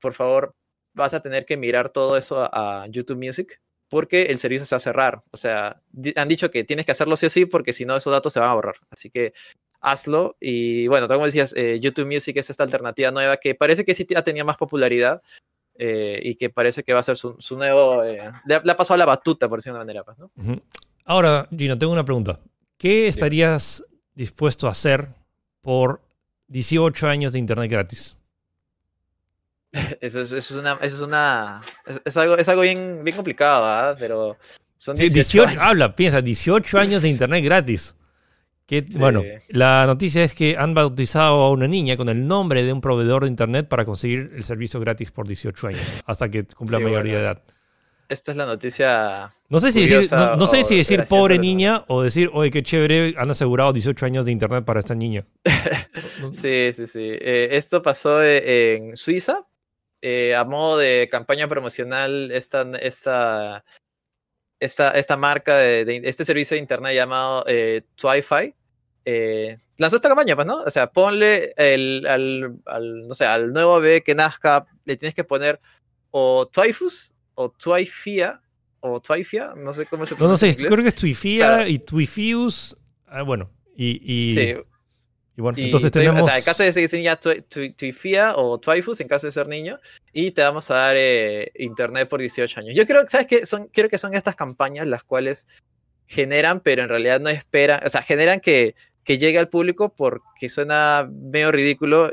[0.01, 0.55] por favor,
[0.94, 4.79] vas a tener que mirar todo eso a, YouTube Music porque el servicio se va
[4.79, 5.20] a cerrar.
[5.33, 5.81] O sea,
[6.16, 8.40] han dicho que tienes que hacerlo sí o sí porque si no esos datos se
[8.40, 8.77] van a borrar.
[8.90, 9.35] Así que
[9.81, 10.37] hazlo.
[10.40, 14.05] Y bueno, como decías, eh, YouTube Music es esta alternativa nueva que parece que sí
[14.05, 15.23] tenía más popularidad,
[15.77, 18.05] eh, y que parece que va a ser su, nuevo...
[18.05, 20.05] Eh, le, ha pasado la batuta, por decirlo de una manera.
[20.05, 20.61] Pues, ¿no?
[21.05, 22.41] Ahora, Gino, tengo una pregunta.
[22.77, 23.85] ¿Qué estarías
[24.15, 25.09] dispuesto a hacer
[25.61, 26.01] por
[26.49, 28.19] 18 años de Internet gratis?
[30.01, 31.61] Eso es, una, es, una
[32.05, 33.97] es, algo, es algo bien, bien complicado, ¿verdad?
[33.99, 34.37] Pero
[34.77, 35.63] Son Sí, 18, 18, años.
[35.63, 37.97] habla, piensa, 18 años de internet gratis.
[38.66, 42.72] Que, Bueno, la noticia es que han bautizado a una niña con el nombre de
[42.72, 46.79] un proveedor de internet para conseguir el servicio gratis por 18 años, hasta que cumpla
[46.79, 47.18] Sí, mayoría bueno.
[47.18, 47.42] de edad.
[48.09, 49.31] Esta es la noticia.
[49.48, 52.03] No sé si decir, curiosa no, no sé o si decir graciosa, pobre niña o
[52.03, 55.27] decir, oye, qué chévere, han asegurado 18 años de internet para esta niña.
[56.33, 56.98] Sí, sí, sí.
[57.20, 59.46] Eh, esto pasó eh, en Suiza.
[60.03, 63.64] Eh, a modo de campaña promocional, esta, esta,
[64.64, 68.55] esta, esta marca, de, de- este servicio de internet llamado eh, Twifi,
[69.07, 70.62] eh, lanzó esta campaña, pues, ¿no?
[70.62, 75.14] O sea, ponle el, al, al, no sé, al nuevo bebé que nazca, le tienes
[75.14, 75.61] que poner
[76.11, 78.40] o Twifus o Twifia
[78.81, 81.66] o Twifia, no sé cómo se No, no pronuncia sé, creo que es Twifia Claro.
[81.68, 82.77] y Twifius.
[83.07, 84.55] ah, bueno, y, y, Sí,
[85.37, 86.23] y bueno, Y entonces tenemos.
[86.23, 89.33] O sea, en caso de ser niña, Twi- Twi- Twifia o Twifus, en caso de
[89.33, 89.79] ser niño,
[90.12, 92.75] y te vamos a dar eh, internet por 18 años.
[92.75, 93.44] Yo creo, ¿sabes qué?
[93.47, 95.47] Son, creo que son estas campañas las cuales
[96.07, 100.49] generan, pero en realidad no esperan, o sea, generan que, que llegue al público porque
[100.49, 102.12] suena medio ridículo,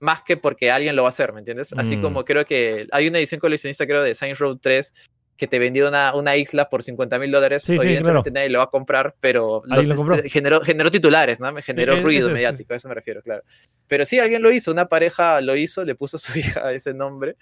[0.00, 1.72] más que porque alguien lo va a hacer, ¿me entiendes?
[1.76, 2.02] Así Mm.
[2.02, 4.92] como creo que hay una edición coleccionista, creo, de Saints Row 3
[5.36, 7.62] que te vendió una, una isla por 50 mil dólares.
[7.62, 8.34] Sí, sí, Evidentemente claro.
[8.34, 11.50] nadie lo va a comprar, pero lo generó, generó titulares, ¿no?
[11.52, 12.32] Me generó ruido es, sí.
[12.32, 13.42] mediático, a eso me refiero, claro.
[13.88, 16.94] Pero sí, alguien lo hizo, una pareja lo hizo, le puso a su hija ese
[16.94, 17.36] nombre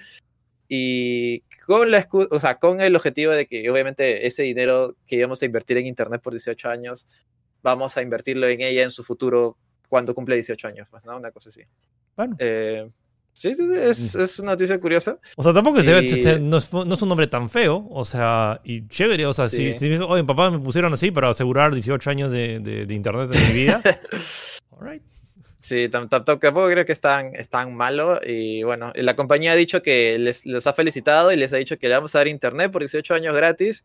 [0.74, 5.42] y con, la, o sea, con el objetivo de que obviamente ese dinero que íbamos
[5.42, 7.06] a invertir en Internet por 18 años,
[7.62, 9.58] vamos a invertirlo en ella en su futuro
[9.90, 11.14] cuando cumple 18 años, pues, ¿no?
[11.14, 11.60] Una cosa así.
[12.16, 12.36] Bueno.
[12.38, 12.88] Eh,
[13.32, 15.18] sí, sí, sí, es, es una noticia curiosa.
[15.36, 18.04] O sea, tampoco se ve- Y- no, es, no es un nombre tan feo, o
[18.04, 19.78] sea, y chévere, o sea, si, Sí.
[19.78, 22.94] si me dijo, oye, papá me pusieron así para asegurar 18 años de, de- de
[22.94, 23.80] internet en mi vida.
[24.78, 25.02] Alright.
[25.60, 28.20] Sí, tam- tam- tampoco creo que es tan, es tan malo.
[28.26, 31.78] Y bueno, la compañía ha dicho que les, les ha felicitado y les ha dicho
[31.78, 33.84] que le vamos a dar internet por 18 años gratis.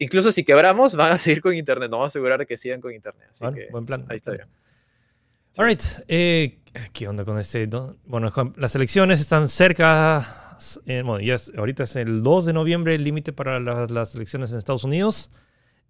[0.00, 1.88] Incluso si quebramos, van a seguir con internet.
[1.88, 3.28] Nos vamos a asegurar que sigan con internet.
[3.30, 4.04] Así Bueno, que buen plan.
[4.08, 4.48] ahí está bien.
[5.52, 5.60] Sí.
[5.60, 5.82] Alright.
[6.08, 6.58] eh,
[6.92, 7.66] ¿Qué onda con este?
[7.66, 10.26] do- Bueno, las elecciones están cerca.
[10.86, 14.14] eh, bueno, ya es- ahorita es el 2 de noviembre el límite para la- las
[14.14, 15.30] elecciones en Estados Unidos.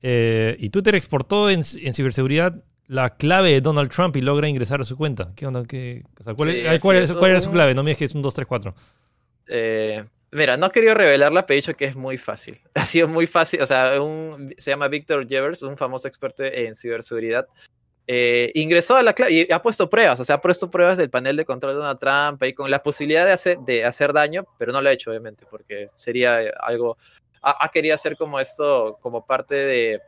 [0.06, 4.78] eh, y Twitter exportó en, en ciberseguridad la clave de Donald Trump y logra ingresar
[4.82, 5.32] a su cuenta.
[5.34, 5.64] ¿Qué onda?
[5.64, 7.74] ¿Qué, o sea, ¿cuál, Sí, es- cuál así es- es, cuál era su clave?
[7.74, 8.74] No me digas que es un 234.
[9.48, 12.60] Eh, mira, no he querido revelarla, pero he dicho que es muy fácil.
[12.74, 13.62] Ha sido muy fácil.
[13.62, 17.46] O sea, un, se llama Victor Jevers, un famoso experto en ciberseguridad.
[18.06, 21.10] Eh, ingresó a la clave y ha puesto pruebas, o sea, ha puesto pruebas del
[21.10, 24.44] panel de control de Donald Trump y con la posibilidad de hacer, de hacer daño,
[24.58, 26.98] pero no lo ha hecho, obviamente, porque sería eh, algo.
[27.40, 30.00] Ha, ha querido hacer como esto, como parte de.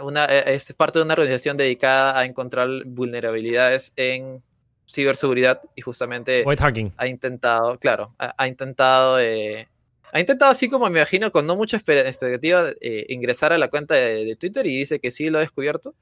[0.00, 4.42] Una, eh, es parte de una organización dedicada a encontrar vulnerabilidades en
[4.90, 6.92] ciberseguridad y justamente White hacking.
[6.96, 9.68] ha intentado, claro, ha, ha intentado, eh,
[10.12, 13.94] ha intentado así como me imagino, con no mucha expectativa, eh, ingresar a la cuenta
[13.94, 15.94] de, de Twitter y dice que sí lo ha descubierto.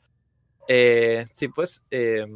[0.69, 2.27] Eh, sí, pues, eh,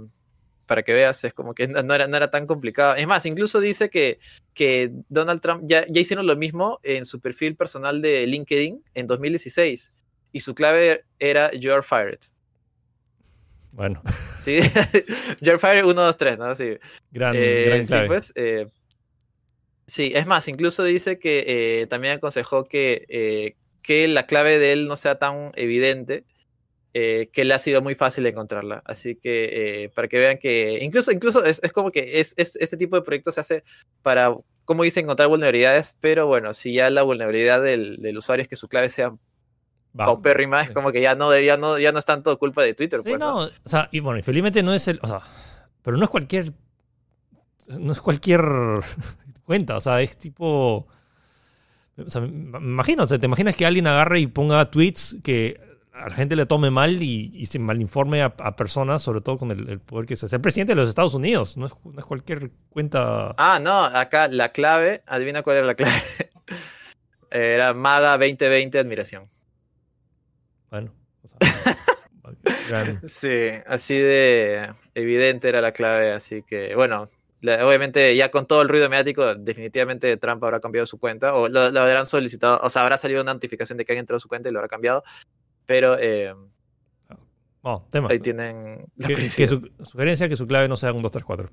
[0.67, 2.95] para que veas, es como que no era, no era tan complicado.
[2.95, 4.21] Es más, incluso dice que,
[4.55, 9.07] que Donald Trump ya, ya hicieron lo mismo en su perfil personal de LinkedIn en
[9.09, 9.93] 2016
[10.31, 12.21] y su clave era You're Fired.
[13.73, 14.01] Bueno,
[14.39, 14.61] ¿Sí?
[15.41, 16.55] You're Fired 1, 2, 3, ¿no?
[16.55, 16.79] Sí.
[17.11, 18.33] gran, Eh, gran sí, pues.
[18.37, 18.67] eh,
[19.87, 24.87] sí, es más, incluso dice que eh, también aconsejó que, que la clave de él
[24.87, 26.25] no sea tan evidente,
[26.95, 28.83] eh, que le ha sido muy fácil encontrarla.
[28.85, 32.57] Así que eh, para que vean que incluso, incluso es, es como que es, es-
[32.57, 33.65] este tipo de proyectos se hace
[34.03, 38.49] para, como dice, encontrar vulnerabilidades, pero bueno, si ya la vulnerabilidad del, del usuario es
[38.49, 39.13] que su clave sea
[39.97, 43.01] paupérrima, es como que ya no, ya no, ya no es tanto culpa de Twitter.
[43.03, 43.41] Sí, pues, ¿no?
[43.41, 45.21] no, o sea, y bueno, y felizmente no es el, o sea,
[45.83, 46.53] pero no es cualquier,
[47.79, 48.43] no es cualquier
[49.45, 50.87] cuenta, o sea, es tipo,
[51.97, 55.17] o sea, me me imagino, o sea, te imaginas que alguien agarre y ponga tweets
[55.25, 55.61] que
[56.01, 59.37] a la gente le tome mal y, y se malinforme a, a personas, sobre todo
[59.39, 61.99] con el, el poder que es ser presidente de los Estados Unidos, no es, no
[61.99, 63.35] es cualquier cuenta.
[63.39, 65.93] Ah, no, acá la clave, adivina cuál era la clave.
[67.31, 69.27] Era Maga 2020 admiración.
[70.71, 71.39] Bueno, o sea,
[72.69, 77.09] gran- Sí, así de evidente era la clave, así que bueno,
[77.43, 81.71] obviamente ya con todo el ruido mediático, definitivamente Trump habrá cambiado su cuenta o lo,
[81.71, 84.29] lo habrán solicitado, o sea, habrá salido una notificación de que han entrado a su
[84.29, 85.03] cuenta y lo habrá cambiado,
[85.71, 86.35] pero eh,
[87.63, 88.09] oh, tema.
[88.11, 89.49] ahí tienen la Que, que felicidad.
[89.51, 91.49] su, sugerencia que su clave no sea un 234.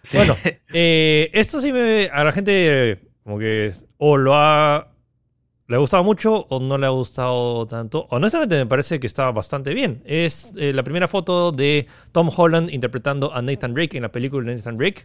[0.00, 0.16] Sí.
[0.16, 0.34] Bueno,
[0.72, 2.08] eh, esto sí me.
[2.10, 3.70] A la gente, como que.
[3.98, 4.94] O lo ha.
[5.66, 8.06] Le ha gustado mucho o no le ha gustado tanto.
[8.08, 10.00] Honestamente, me parece que está bastante bien.
[10.06, 14.48] Es eh, la primera foto de Tom Holland interpretando a Nathan Drake en la película
[14.48, 15.04] de Nathan Drake.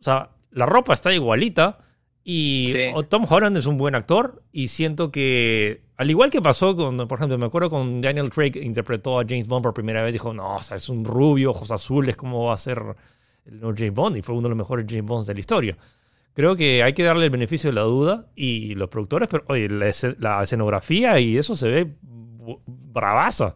[0.00, 1.80] O sea, la ropa está igualita
[2.28, 2.74] Y
[3.08, 7.18] Tom Holland es un buen actor y siento que, al igual que pasó con, por
[7.18, 10.56] ejemplo, me acuerdo con Daniel Craig interpretó a James Bond por primera vez, dijo, no,
[10.56, 12.82] o sea, es un rubio, ojos azules, ¿cómo va a ser
[13.44, 14.16] el James Bond?
[14.16, 15.76] Y fue uno de los mejores James Bonds de la historia.
[16.34, 19.68] Creo que hay que darle el beneficio de la duda y los productores, pero oye,
[19.68, 21.94] la, escenografía y eso se ve
[22.66, 23.54] bravaza.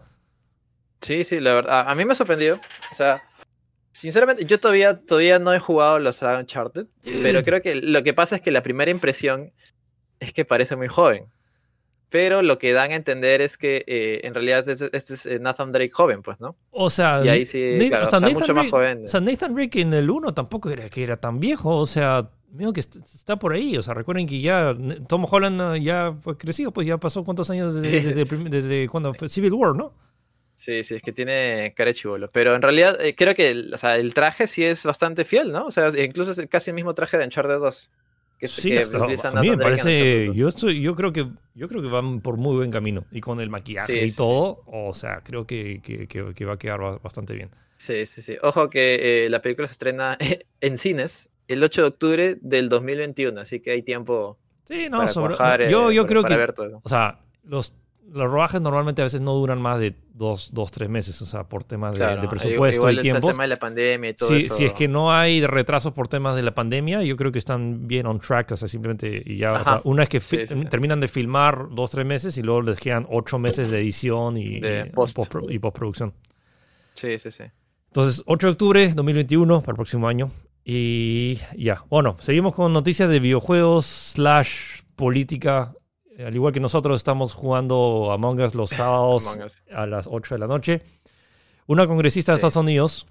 [1.00, 2.60] Sí, sí, la verdad, a mí me sorprendió.
[2.92, 3.20] O sea,
[3.92, 6.86] Sinceramente, yo todavía, todavía no he jugado los Uncharted,
[7.22, 9.52] pero creo que lo que pasa es que la primera impresión
[10.20, 11.26] es que parece muy joven.
[12.08, 15.70] Pero lo que dan a entender es que eh, en realidad este, es eh, Nathan
[15.70, 16.56] Drake joven, pues, ¿no?
[16.70, 19.04] O sea, y ahí sí, claro, o sea, mucho más joven.
[19.04, 22.30] O sea, Nathan Drake en el 1 tampoco era que era tan viejo, o sea,
[22.50, 23.76] veo que está por ahí.
[23.76, 24.74] O sea, recuerden que ya
[25.06, 29.28] Tom Holland ya fue crecido, pues ya pasó cuántos años desde, desde, desde cuando fue
[29.28, 29.94] Civil War, ¿no?
[30.60, 32.30] Sí, sí, es que tiene cara de chivolo.
[32.30, 35.64] Pero en realidad eh, creo que o sea, el traje sí es bastante fiel, ¿no?
[35.64, 37.90] O sea, incluso es casi el mismo traje de Uncharted 2.
[38.38, 42.20] Que, sí, a mí me parece, yo, estoy, yo, creo que, yo creo que van
[42.20, 43.06] por muy buen camino.
[43.10, 47.00] Y con el maquillaje y todo, o sea, creo que, que, que, va a quedar
[47.00, 47.50] bastante bien.
[47.78, 48.36] Sí, sí, sí.
[48.42, 50.18] Ojo que eh, la película se estrena
[50.60, 55.06] en cines el 8 de octubre del 2021, así que hay tiempo sí, no,
[55.38, 56.34] para yo, yo creo que,
[56.82, 57.74] O sea, los
[58.12, 61.44] los rodajes normalmente a veces no duran más de dos, dos tres meses, o sea,
[61.44, 63.28] por temas de, presupuesto y tiempo.
[63.28, 66.08] El tema de la pandemia y todo si, Si es que no hay retrasos por
[66.08, 69.36] temas de la pandemia, yo creo que están bien on track, o sea, simplemente y
[69.36, 70.20] ya, o sea, una vez que
[70.68, 74.60] terminan de filmar dos, tres meses y luego les quedan ocho meses de edición y,
[74.60, 76.12] y postproducción.
[76.94, 77.44] Sí, sí, sí.
[77.88, 80.30] Entonces, 8 de octubre 2021, para el próximo año.
[80.64, 85.72] Y ya, bueno, seguimos con noticias de videojuegos slash política
[86.26, 89.38] al igual que nosotros estamos jugando Among Us los sábados
[89.72, 90.82] a las 8 de la noche.
[91.66, 93.06] Una congresista de Estados Unidos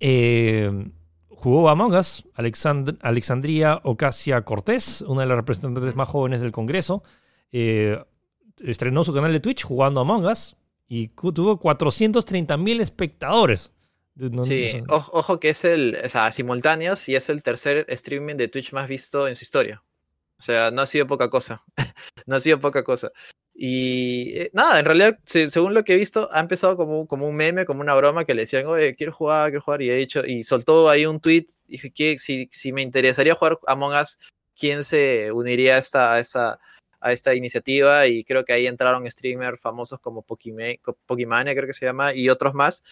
[0.00, 0.90] eh,
[1.28, 7.02] jugó Among Us, Alexandria Ocasio Cortés, una de las representantes más jóvenes del Congreso.
[7.52, 7.98] Eh,
[8.58, 10.56] estrenó su canal de Twitch jugando Among Us
[10.88, 13.72] y tuvo 430 mil espectadores.
[14.42, 18.72] sí, ojo que es el, o sea, simultáneos y es el tercer streaming de Twitch
[18.72, 19.82] más visto en su historia.
[20.40, 21.60] O sea, no ha sido poca cosa.
[22.26, 23.12] no ha sido poca cosa.
[23.54, 27.36] Y eh, nada, en realidad, según lo que he visto, ha empezado como, como un
[27.36, 29.82] meme, como una broma que le decían, oye, quiero jugar, quiero jugar.
[29.82, 31.44] Y he dicho, y soltó ahí un tweet.
[31.66, 34.16] Dije que si, si me interesaría jugar Among Us,
[34.56, 36.58] ¿quién se uniría a esta, a esta,
[37.00, 38.06] a esta iniciativa?
[38.06, 42.54] Y creo que ahí entraron streamers famosos como Pokimania, creo que se llama, y otros
[42.54, 42.82] más.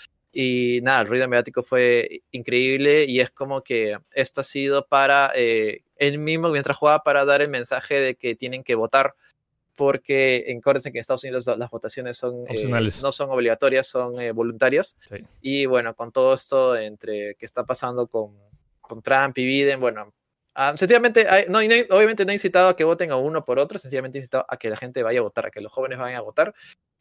[0.40, 5.32] Y nada, el ruido mediático fue increíble y es como que esto ha sido para
[5.34, 9.16] eh, él mismo mientras jugaba para dar el mensaje de que tienen que votar
[9.74, 12.68] porque en que en Estados Unidos las votaciones son eh,
[13.02, 14.96] no son obligatorias, son eh, voluntarias.
[15.40, 18.38] Y bueno, con todo esto entre que está pasando con,
[18.80, 20.14] con Trump y Biden, bueno,
[20.54, 24.18] ah, sencillamente, no, obviamente no he incitado a que voten a uno por otro, sencillamente
[24.18, 26.22] he incitado a que la gente vaya a votar, a que los jóvenes vayan a
[26.22, 26.54] votar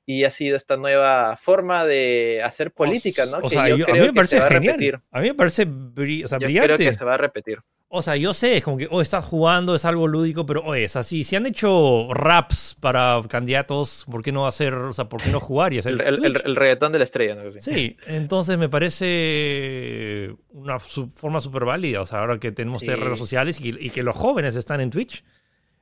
[0.10, 3.40] y ha sido esta nueva forma de hacer política, ¿no?
[3.44, 5.00] O sea, yo, creo a mí me parece que se va a repetir.
[5.12, 7.60] A mí me parece o sea, yo creo que se va a repetir.
[7.90, 10.76] O sea, yo sé, es como que, oh, estás jugando, es algo lúdico, pero, oh,
[10.76, 11.26] es así.
[11.26, 15.42] Si han hecho raps para candidatos, ¿por qué no hacer, o sea, por qué no
[15.42, 17.52] jugar y hacer el, el, reggaetón de la estrella, ¿no?
[17.52, 23.60] Sí, entonces me parece una forma súper válida, o sea, ahora que tenemos redes sociales
[23.60, 25.26] y, que los jóvenes están en Twitch.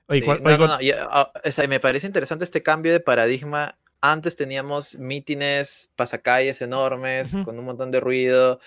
[0.08, 0.78] Oye, no, no,
[1.10, 3.78] ah, o sea, me parece interesante este cambio de paradigma
[4.12, 8.60] antes teníamos mítines, pasacalles enormes, con un montón de ruido.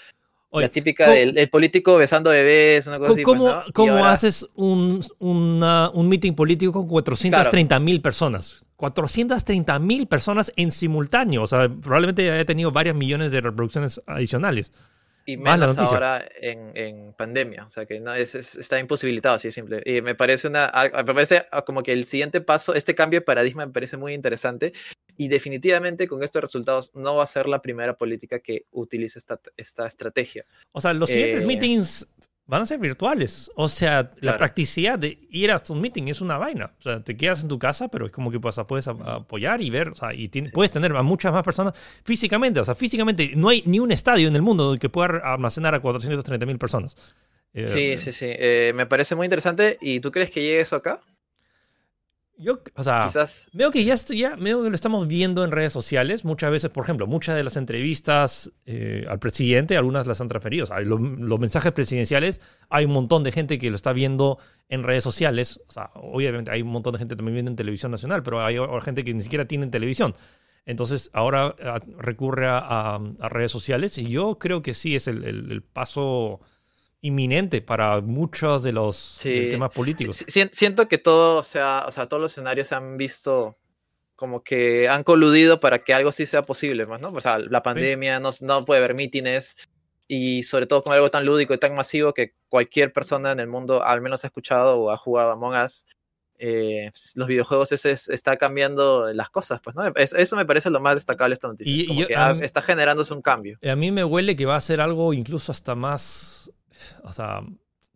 [0.52, 3.62] la típica del político besando bebés, una cosa ¿Cómo, así.
[3.62, 8.64] Pues, ¿cómo haces un, un meeting político con 430 mil personas?
[8.76, 11.42] 430 mil personas en simultáneo.
[11.42, 14.72] O sea, probablemente haya tenido varias millones de reproducciones adicionales
[15.28, 17.66] y menos ahora en, en, pandemia.
[17.66, 19.82] O sea que no, es, está imposibilitado, así de simple.
[19.84, 23.66] Y me parece, una, me parece como que el siguiente paso, este cambio de paradigma
[23.66, 24.72] me parece muy interesante.
[25.18, 29.38] Y definitivamente con estos resultados no va a ser la primera política que utilice esta,
[29.58, 30.46] esta estrategia.
[30.72, 32.08] O sea, los siguientes eh, meetings
[32.48, 33.50] van a ser virtuales.
[33.54, 36.72] O sea, la practicidad de ir a un meeting es una vaina.
[36.80, 39.68] O sea, te quedas en tu casa, pero es como que pues, puedes apoyar y
[39.68, 39.90] ver.
[39.90, 42.58] O sea, y puedes tener a muchas más personas físicamente.
[42.58, 45.80] O sea, físicamente no hay ni un estadio en el mundo que pueda almacenar a
[45.80, 46.96] 430 mil personas.
[47.52, 48.26] Eh, sí, sí, sí.
[48.28, 49.76] Eh, me parece muy interesante.
[49.82, 51.02] ¿Y tú crees que llegue eso acá?
[52.40, 53.08] Yo, o sea,
[53.52, 56.24] veo que ya, ya veo que lo estamos viendo en redes sociales.
[56.24, 60.62] Muchas veces, por ejemplo, muchas de las entrevistas eh, al presidente, algunas las han transferido.
[60.62, 64.84] O sea, los, mensajes presidenciales, hay un montón de gente que lo está viendo en
[64.84, 65.60] redes sociales.
[65.66, 68.56] O sea, obviamente hay un montón de gente también viendo en televisión nacional, pero hay
[68.82, 70.14] gente que ni siquiera tiene televisión.
[70.64, 71.56] Entonces, ahora
[71.96, 76.40] recurre a, redes sociales y yo creo que sí es el, el paso
[77.00, 80.24] inminente para muchos de los temas políticos.
[80.52, 83.56] siento que todo, sea, o sea, todos los escenarios se han visto
[84.16, 87.08] como que han coludido para que algo sí sea posible, más, ¿no?
[87.08, 89.54] O sea, la pandemia, no, no puede haber mítines,
[90.08, 93.46] y sobre todo con algo tan lúdico y tan masivo que cualquier persona en el
[93.46, 95.84] mundo al menos ha escuchado o ha jugado Among Us.
[96.40, 99.82] Eh, los videojuegos ese está cambiando las cosas, pues, ¿no?
[99.96, 101.72] eso me parece lo más destacable de esta noticia.
[101.74, 103.58] Y, que está generándose un cambio.
[103.68, 106.50] A mí me huele que va a ser algo incluso hasta más,
[107.04, 107.42] o sea,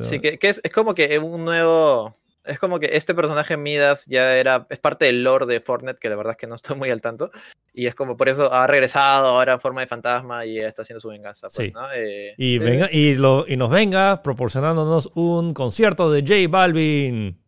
[0.02, 4.06] Sí, que, que es, es, como que un nuevo es como que este personaje Midas
[4.08, 6.76] ya era, es parte del lore de Fortnite, que la verdad es que no estoy
[6.76, 7.32] muy al tanto.
[7.74, 11.00] Y es como por eso ha regresado ahora en forma de fantasma y está haciendo
[11.00, 11.48] su venganza.
[11.54, 17.40] Pues, eh, y, venga, y, lo, y nos venga proporcionándonos un concierto de J Balvin.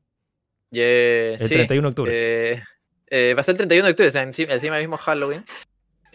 [0.71, 2.12] el 31 de octubre.
[2.13, 2.63] Eh,
[3.08, 5.43] eh, va a ser el 31 de octubre, o sea, encima, encima mismo Halloween.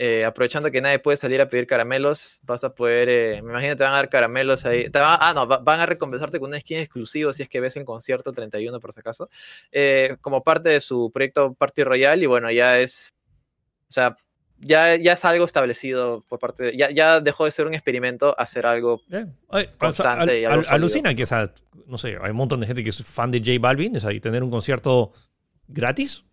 [0.01, 3.75] Eh, aprovechando que nadie puede salir a pedir caramelos, vas a poder, eh, me imagino
[3.75, 4.89] te van a dar caramelos ahí.
[4.95, 8.31] ah, no, van a recompensarte con una skin exclusivo si es que ves el concierto
[8.31, 9.29] 31 por si acaso,
[9.73, 13.13] eh, como parte de su proyecto Party Royale y bueno, ya es,
[13.89, 14.17] o sea,
[14.61, 18.37] ya, ya es algo establecido por parte de, ya, ya dejó de ser un experimento
[18.39, 19.03] a ser algo
[19.79, 21.53] constante y algo Alucina que, o sea,
[21.89, 24.13] no sé, hay un montón de gente que es fan de J Balvin, o sea,
[24.13, 25.11] y tener un concierto
[25.67, 26.25] gratis,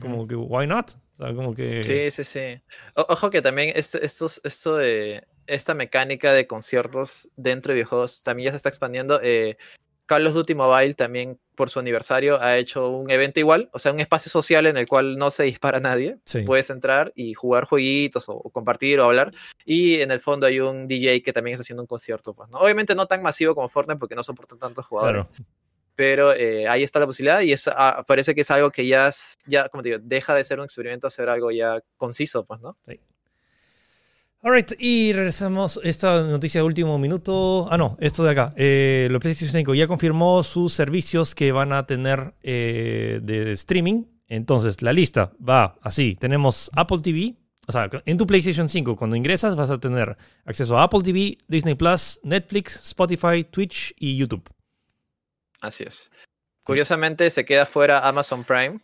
[0.00, 0.92] como que, why not?
[1.18, 1.82] Como que...
[1.84, 2.60] Sí, sí, sí.
[2.94, 8.46] ojo que también esto, esto, esto de esta mecánica de conciertos dentro de videojuegos también
[8.46, 9.20] ya se está expandiendo.
[9.22, 9.56] Eh,
[10.06, 14.00] Carlos Duty Mobile también por su aniversario ha hecho un evento igual, o sea, un
[14.00, 16.18] espacio social en el cual no se dispara nadie.
[16.44, 19.32] Puedes entrar y jugar jueguitos o, compartir o hablar.
[19.64, 22.34] Y en el fondo hay un DJ que también está haciendo un concierto.
[22.34, 22.58] Pues, ¿no?
[22.58, 25.30] Obviamente no tan masivo como Fortnite porque no soporta tantos jugadores
[25.96, 29.10] pero eh, ahí está la posibilidad y ah, parece que es algo que ya,
[29.46, 32.60] ya, como te digo, deja de ser un experimento a ser algo ya conciso, pues,
[32.60, 32.76] ¿no?
[32.86, 33.00] Sí.
[34.44, 35.80] Alright, y regresamos.
[35.82, 37.66] Esta noticia de último minuto.
[37.70, 38.52] Ah, no, esto de acá.
[38.58, 44.04] Eh, PlayStation 5 ya confirmó sus servicios que van a tener eh, de streaming.
[44.28, 46.14] Entonces, la lista va así.
[46.20, 47.36] Tenemos Apple TV.
[47.66, 51.38] O sea, en tu PlayStation 5, cuando ingresas, vas a tener acceso a Apple TV,
[51.48, 54.53] Disney Plus, Netflix, Spotify, Twitch y YouTube.
[55.66, 56.10] Así es.
[56.62, 58.78] Curiosamente se queda fuera Amazon Prime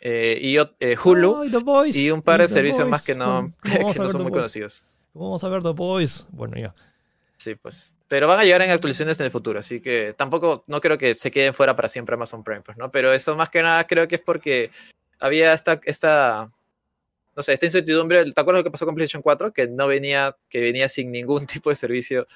[0.00, 1.44] eh, y eh, Hulu
[1.92, 3.54] y un par de servicios más que no,
[3.94, 4.84] son muy conocidos.
[5.14, 6.26] Vamos a ver The Boys.
[6.30, 6.74] Bueno, ya.
[7.36, 7.94] Sí, pues.
[8.08, 11.14] Pero van a llegar en actualizaciones en el futuro, así que tampoco, no creo que
[11.14, 12.90] se queden fuera para siempre Amazon Prime, pues, ¿no?
[12.90, 14.70] Pero eso más que nada creo que es porque
[15.18, 16.50] había esta, esta
[17.34, 18.24] no sé, esta incertidumbre.
[18.30, 19.52] ¿Te acuerdas lo que pasó con PlayStation 4?
[19.52, 22.26] Que no venía, que venía sin ningún tipo de servicio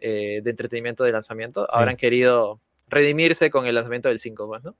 [0.00, 1.66] eh, de entretenimiento de lanzamiento.
[1.70, 4.76] Ahora han querido redimirse con el lanzamiento del 5, pues, ¿no?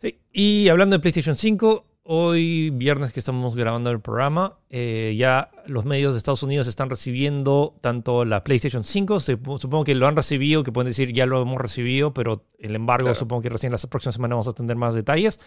[0.00, 5.50] Sí, y hablando de PlayStation 5, hoy viernes que estamos grabando el programa, eh, ya
[5.66, 10.16] los medios de Estados Unidos están recibiendo tanto la PlayStation 5, supongo que lo han
[10.16, 13.78] recibido, que pueden decir ya lo hemos recibido, pero el embargo supongo que recién la
[13.78, 15.38] próxima semana vamos a tener más detalles.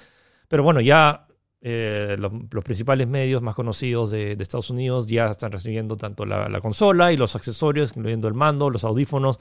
[0.48, 1.28] Pero bueno, ya
[1.62, 2.32] eh, los,
[2.64, 7.18] principales medios más conocidos de, Estados Unidos ya están recibiendo tanto la, la, consola y
[7.18, 9.40] los accesorios, incluyendo el mando, los audífonos,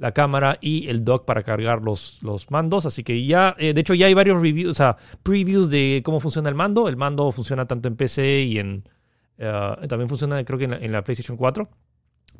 [0.00, 2.86] la cámara y el dock para cargar los, los mandos.
[2.86, 6.20] Así que ya, eh, de hecho, ya hay varios reviews, o sea, previews de cómo
[6.20, 6.88] funciona el mando.
[6.88, 8.88] El mando funciona tanto en PC y en.
[9.36, 11.68] Eh, también funciona, creo que en la, PlayStation 4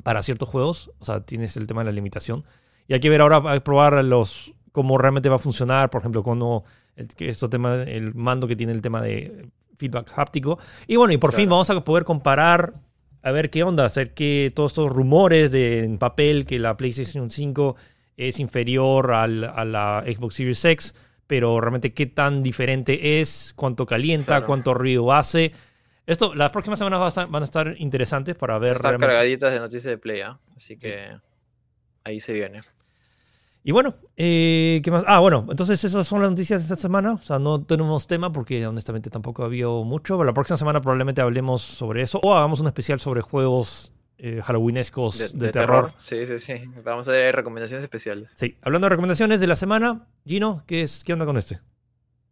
[0.01, 0.91] para ciertos juegos.
[0.97, 2.43] O sea, tienes el tema de la limitación.
[2.87, 5.91] Y hay que ver ahora, hay que probar los, cómo realmente va a funcionar.
[5.91, 6.63] Por ejemplo, cuando
[6.95, 10.57] el, esto tema, el mando que tiene el tema de feedback háptico.
[10.87, 12.73] Y bueno, y por fin vamos a poder comparar
[13.21, 17.29] a ver qué onda, hacer que todos estos rumores de en papel que la PlayStation
[17.29, 17.75] 5
[18.17, 20.95] es inferior al, a la Xbox Series X,
[21.27, 25.51] pero realmente qué tan diferente es, cuánto calienta, cuánto ruido hace.
[26.05, 28.75] Esto, las próximas semanas van a estar, interesantes para ver.
[28.75, 30.39] Están cargaditas de noticias de Play, ¿ah?
[30.55, 31.17] así que
[32.03, 32.61] ahí se viene.
[33.63, 35.03] Y bueno, eh, ¿qué más?
[35.05, 37.13] Ah, bueno, entonces esas son las noticias de esta semana.
[37.13, 40.23] O sea, no tenemos tema porque honestamente tampoco ha habido mucho.
[40.23, 45.37] la próxima semana probablemente hablemos sobre eso o hagamos un especial sobre juegos eh, halloweenescos
[45.37, 45.91] de, terror.
[45.95, 46.53] Sí, sí, sí.
[46.83, 48.33] Vamos a ver recomendaciones especiales.
[48.35, 51.59] Sí, hablando de recomendaciones de la semana, Gino, ¿qué, es, qué onda con este?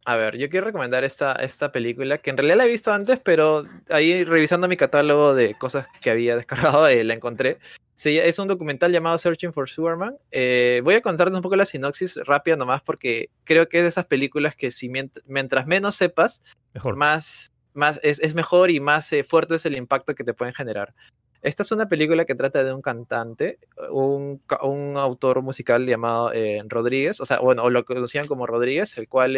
[0.09, 3.19] A ver, yo quiero recomendar esta, esta película que en realidad la he visto antes,
[3.19, 7.59] pero ahí revisando mi catálogo de cosas que había descargado, eh, la encontré.
[7.93, 10.17] Sí, es un documental llamado Searching for Superman.
[10.31, 13.89] Eh, voy a contarles un poco la sinopsis rápida nomás porque creo que es de
[13.89, 16.41] esas películas que si mientras menos sepas,
[16.73, 16.95] mejor.
[16.95, 20.95] más, más es, mejor y más eh, fuerte es el impacto que te pueden generar.
[21.43, 23.59] Esta es una película que trata de un cantante,
[23.91, 28.97] un, un autor musical llamado eh, Rodríguez, o sea, bueno, o lo conocían como Rodríguez,
[28.97, 29.37] el cual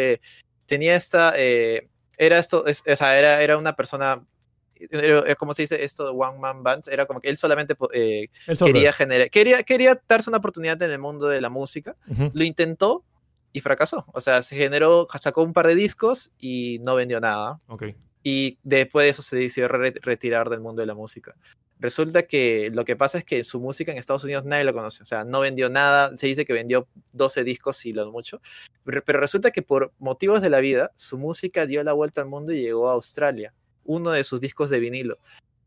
[0.72, 4.24] tenía esta, era esto, o sea, era, era una persona
[4.90, 8.28] eh, como se dice esto de One Man Bands, era como que él solamente eh,
[8.58, 11.94] quería generar, quería, quería darse una oportunidad en el mundo de la música,
[12.32, 13.04] lo intentó
[13.52, 17.58] y fracasó, o sea, se generó, sacó un par de discos y no vendió nada.
[17.68, 17.94] Okay.
[18.22, 21.34] Y después de eso se decidió retirar del mundo de la música.
[21.82, 25.02] Resulta que lo que pasa es que su música en Estados Unidos nadie lo conoce,
[25.02, 28.40] o sea, no vendió nada, se dice que vendió 12 discos y lo mucho,
[28.84, 32.28] pero, pero resulta que por motivos de la vida, su música dio la vuelta al
[32.28, 33.52] mundo y llegó a Australia
[33.82, 35.18] uno de sus discos de vinilo.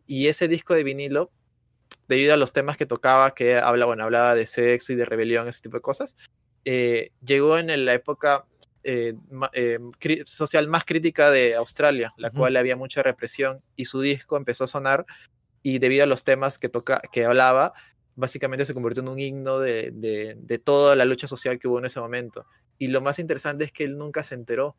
[0.08, 1.32] Y ese disco de vinilo,
[2.08, 5.50] debido a los temas que tocaba, que habla, bueno, hablaba de sexo y de rebelión,
[5.50, 6.16] ese tipo de cosas,
[6.64, 8.46] eh, llegó en la época
[8.84, 9.16] eh,
[9.52, 9.80] eh,
[10.26, 14.68] social más crítica de Australia, la cual había mucha represión, y su disco empezó a
[14.68, 15.06] sonar,
[15.66, 17.74] y debido a los temas que, toca, que hablaba,
[18.16, 21.86] básicamente se convirtió en un himno de, de toda la lucha social que hubo en
[21.86, 22.46] ese momento.
[22.78, 24.76] Y lo más interesante es que él nunca se enteró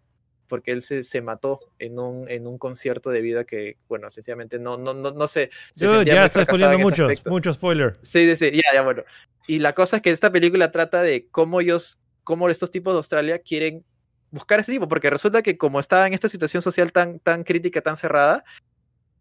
[0.47, 4.61] porque él se, se mató en un, en un concierto debido a que, bueno, sencillamente
[4.61, 5.51] no, no, no, no sé.
[5.75, 7.99] Se ya estoy spoilando muchos, muchos spoiler.
[8.03, 9.03] Sí, sí, sí, ya, ya, bueno.
[9.49, 12.99] Y la cosa es que esta película trata de cómo ellos, cómo estos tipos de
[12.99, 13.85] Australia quieren
[14.31, 17.81] buscar ese tipo, porque resulta que como estaba en esta situación social tan, tan crítica,
[17.81, 18.45] tan cerrada,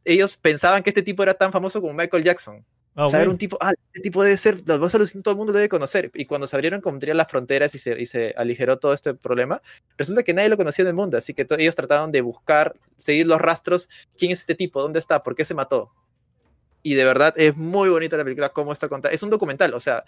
[0.05, 2.63] ellos pensaban que este tipo era tan famoso como Michael Jackson.
[2.97, 5.57] Ah, saber un tipo, ah, este tipo debe ser, los más todo el mundo lo
[5.57, 6.11] debe conocer.
[6.13, 9.61] Y cuando se abrieron como las fronteras y se, y se aligeró todo este problema,
[9.97, 11.17] resulta que nadie lo conocía en el mundo.
[11.17, 13.89] Así que ellos trataron de buscar, seguir los rastros.
[14.17, 14.81] ¿Quién es este tipo?
[14.81, 15.23] ¿Dónde está?
[15.23, 15.91] ¿Por qué se mató?
[16.83, 19.13] Y de verdad es muy bonita la película, cómo está contada.
[19.13, 20.05] Es un documental, o sea,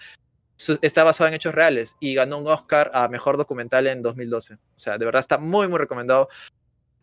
[0.82, 4.54] está basado en hechos reales y ganó un Oscar a mejor documental en 2012.
[4.54, 6.30] O sea, de verdad está muy, muy recomendado.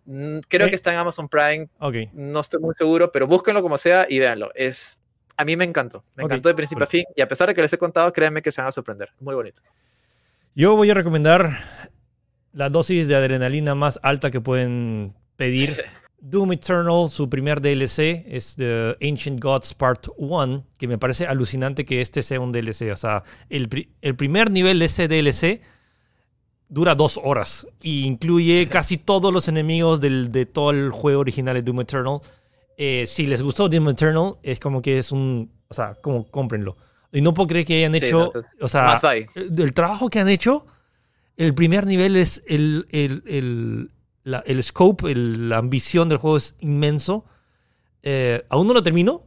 [0.06, 1.68] Mm, creo que está en Amazon Prime.
[1.78, 2.10] Okay.
[2.12, 4.50] No estoy muy seguro, pero búsquenlo como sea y véanlo.
[4.54, 5.00] Es
[5.36, 6.04] a mí me encantó.
[6.16, 7.04] Me encantó de principio a fin.
[7.16, 9.10] Y a pesar de que les he contado, créanme que se van a sorprender.
[9.20, 9.62] Muy bonito.
[10.54, 11.50] Yo voy a recomendar
[12.52, 15.84] la dosis de adrenalina más alta que pueden pedir.
[16.20, 21.84] Doom Eternal, su primer DLC, es The Ancient Gods Part 1, que me parece alucinante
[21.84, 22.90] que este sea un DLC.
[22.92, 23.68] O sea, el,
[24.16, 25.60] primer nivel de este DLC
[26.74, 31.54] dura dos horas e incluye casi todos los enemigos del, de todo el juego original
[31.54, 32.20] de Doom Eternal.
[32.76, 35.50] Eh, si les gustó Doom Eternal, es como que es un.
[35.68, 36.76] O sea, como cómprenlo.
[37.12, 38.30] Y no puedo creer que hayan hecho.
[38.60, 39.00] o sea,
[39.36, 40.66] el, trabajo que han hecho,
[41.36, 43.90] el primer nivel es el, el, el,
[44.24, 47.24] la, el scope, la ambición del juego es inmenso.
[48.02, 49.22] Eh, aún no lo termino,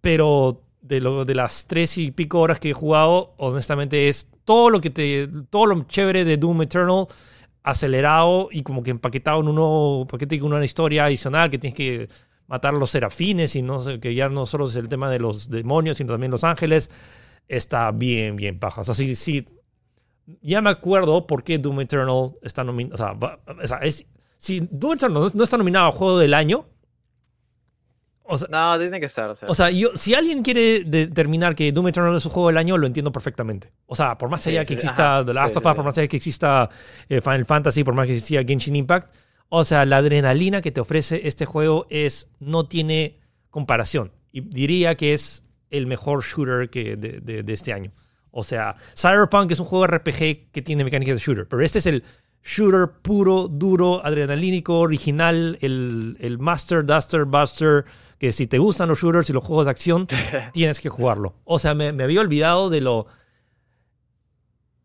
[0.00, 4.70] pero de, lo, de las tres y pico horas que he jugado, honestamente es todo
[4.70, 5.28] lo que te.
[5.50, 7.06] Todo lo chévere de Doom Eternal
[7.62, 11.76] acelerado y como que empaquetado en un nuevo paquete con una historia adicional que tienes
[11.76, 12.08] que
[12.46, 15.98] matar los serafines y no que ya no solo es el tema de los demonios,
[15.98, 16.90] sino también los ángeles,
[17.46, 18.80] está bien, bien paja.
[18.80, 19.46] O sea, sí, sí,
[20.42, 23.18] ya me acuerdo por qué Doom Eternal está nominado.
[23.46, 24.06] O sea, es,
[24.36, 26.66] si Doom Eternal no está nominado a Juego del Año.
[28.32, 29.34] O sea, no, tiene que estar.
[29.48, 32.78] O sea, yo, si alguien quiere determinar que Doom Eternal es un juego del año,
[32.78, 33.72] lo entiendo perfectamente.
[33.86, 36.16] O sea, por más allá que exista The Last of Us, por más allá que
[36.16, 36.70] exista
[37.08, 39.12] eh, Final Fantasy, por más que exista Genshin Impact,
[39.48, 43.18] o sea, la adrenalina que te ofrece este juego es no tiene
[43.50, 44.12] comparación.
[44.30, 47.90] Y diría que es el mejor shooter que de, este año.
[48.30, 51.86] O sea, Cyberpunk es un juego RPG que tiene mecánicas de shooter, pero este es
[51.86, 52.04] el
[52.42, 57.84] shooter puro, duro, adrenalínico, original, el, el Master, Duster, Buster,
[58.18, 60.06] que si te gustan los shooters y los juegos de acción,
[60.52, 61.34] tienes que jugarlo.
[61.44, 63.06] O sea, me, me había olvidado de lo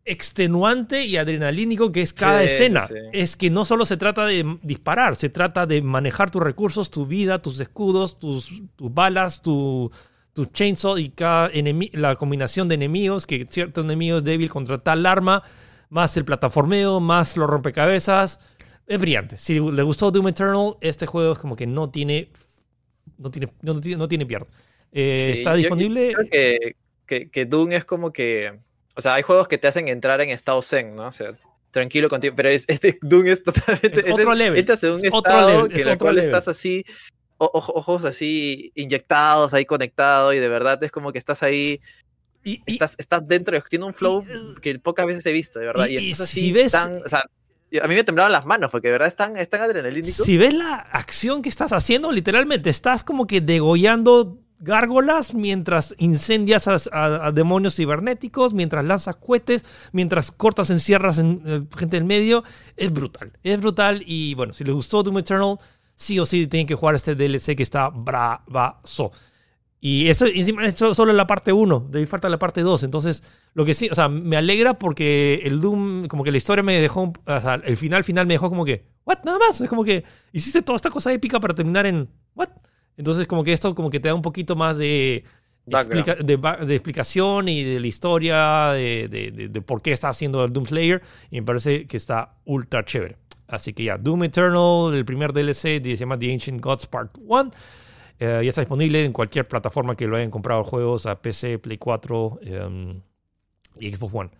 [0.04, 2.86] extenuante y adrenalínico que es cada Sí, escena.
[2.86, 3.00] sí, sí.
[3.12, 7.06] Es que no solo se trata de disparar, se trata de manejar tus recursos, tu
[7.06, 9.90] vida, tus escudos, tus, tus balas, tu,
[10.32, 11.50] tu chainsaw y cada
[11.94, 15.42] la combinación de enemigos, que cierto enemigo es débil contra tal arma,
[15.88, 18.38] más el plataformeo, más los rompecabezas.
[18.86, 19.36] Es brillante.
[19.38, 22.30] Si le gustó Doom Eternal, este juego es como que no tiene.
[23.18, 24.46] No tiene, no tiene, no tiene pierde.
[24.92, 26.12] Eh, Sí, está yo- yo disponible.
[26.12, 26.76] creo que,
[27.06, 28.52] que, que Doom es como que.
[28.96, 31.08] O sea, hay juegos que te hacen entrar en estado zen, ¿no?
[31.08, 31.30] O sea,
[31.70, 32.34] tranquilo contigo.
[32.36, 34.00] Pero es- este Doom es totalmente.
[34.08, 36.14] Es otro level, Entras en un es otro estado level, que es en el cual
[36.16, 36.30] level.
[36.30, 36.84] estás así.
[37.38, 40.32] o- ojo- ojos así inyectados, ahí conectado.
[40.32, 41.80] Y de verdad es como que estás ahí.
[42.46, 43.60] Y- y- Estás, estás dentro.
[43.68, 45.86] Tiene un flow y- que pocas veces he visto, de verdad.
[45.88, 47.24] y- si ves- tan, o sea,
[47.70, 50.22] yo- a mí me temblaban las manos porque de verdad es tan, es tan adrenalínico.
[50.24, 56.66] Si ves la acción que estás haciendo, literalmente estás como que degollando gárgolas mientras incendias
[56.68, 61.96] a, a- a demonios cibernéticos, mientras lanzas cohetes, mientras cortas en sierras en eh, gente
[61.96, 62.42] del medio.
[62.76, 63.32] Es brutal.
[63.42, 64.02] Es brutal.
[64.06, 65.56] Y bueno, si les gustó Doom Eternal,
[65.94, 69.10] sí o sí tienen que jugar este DLC que está bravazo.
[69.80, 72.82] Y eso, encima, eso solo es la parte 1, de ahí falta la parte 2.
[72.84, 73.22] Entonces,
[73.54, 76.80] lo que sí, o sea, me alegra porque el Doom, como que la historia me
[76.80, 79.18] dejó, o sea, el final final me dejó como que, ¿what?
[79.24, 79.60] Nada más.
[79.60, 80.02] Es como que
[80.32, 82.48] hiciste toda esta cosa épica para terminar en, ¿what?
[82.96, 85.22] Entonces, como que esto como que te da un poquito más de,
[85.90, 90.08] explica- de, de explicación y de la historia, de, de- de- de por qué está
[90.08, 91.02] haciendo el Doom Slayer.
[91.30, 93.18] Y me parece que está ultra chévere.
[93.46, 97.50] Así que ya, Doom Eternal, el primer DLC, se llama The Ancient Gods Part 1.
[98.18, 101.76] Eh, ya está disponible en cualquier plataforma que lo hayan comprado juegos, a PC, Play
[101.78, 103.00] 4 em,
[103.78, 104.30] y Xbox One.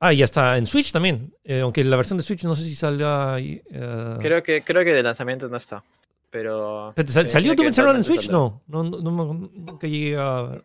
[0.00, 1.32] Ah, y ya está en Switch también.
[1.44, 3.34] Eh, aunque la versión de Switch no sé si salga.
[3.34, 5.82] ahí, eh, Creo que, creo que de lanzamiento no está.
[6.30, 6.88] Pero.
[6.88, 8.28] Espérate, ¿sal- me ¿Salió Doom Eternal en Switch?
[8.30, 10.64] No, no, no, no, nunca llegué a ver.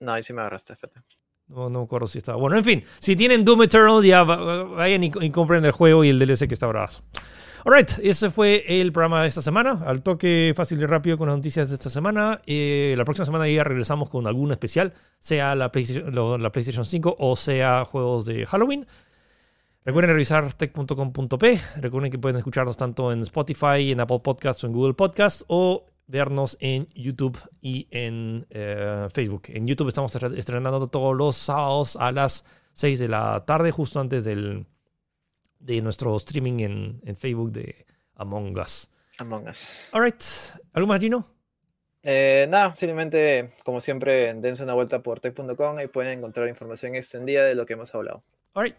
[0.00, 1.00] No, ahí sí me agarraste, espérate.
[1.46, 2.36] No, no me acuerdo si estaba.
[2.38, 5.72] Bueno, en fin, si tienen Doom Eternal, ya va- va- vayan y, y compren el
[5.72, 7.02] juego y el DLC que está bravazo.
[7.64, 9.82] Alright, ese fue el programa de esta semana.
[9.86, 12.40] Al toque fácil y rápido con las noticias de esta semana.
[12.46, 17.16] Eh, la próxima semana ya regresamos con algún especial, sea la PlayStation, la PlayStation 5
[17.18, 18.86] o sea juegos de Halloween.
[19.84, 21.60] Recuerden revisar tech.com.p.
[21.80, 25.86] Recuerden que pueden escucharnos tanto en Spotify, en Apple Podcasts o en Google Podcasts o
[26.06, 29.42] vernos en YouTube y en eh, Facebook.
[29.48, 34.00] En YouTube estamos estre- estrenando todos los sábados a las 6 de la tarde, justo
[34.00, 34.66] antes del,
[35.60, 37.86] de nuestro streaming en, en Facebook de
[38.16, 38.88] Among Us.
[39.18, 39.94] Among Us.
[39.94, 40.22] Alright,
[40.72, 41.26] ¿algo más, Gino?
[42.02, 47.44] Eh, nada, simplemente, como siempre, dense una vuelta por tech.com y pueden encontrar información extendida
[47.44, 48.24] de lo que hemos hablado.
[48.54, 48.76] Alright,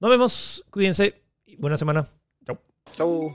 [0.00, 2.08] nos vemos, cuídense y buena semana.
[2.44, 2.58] Chao.
[2.90, 3.32] Chau.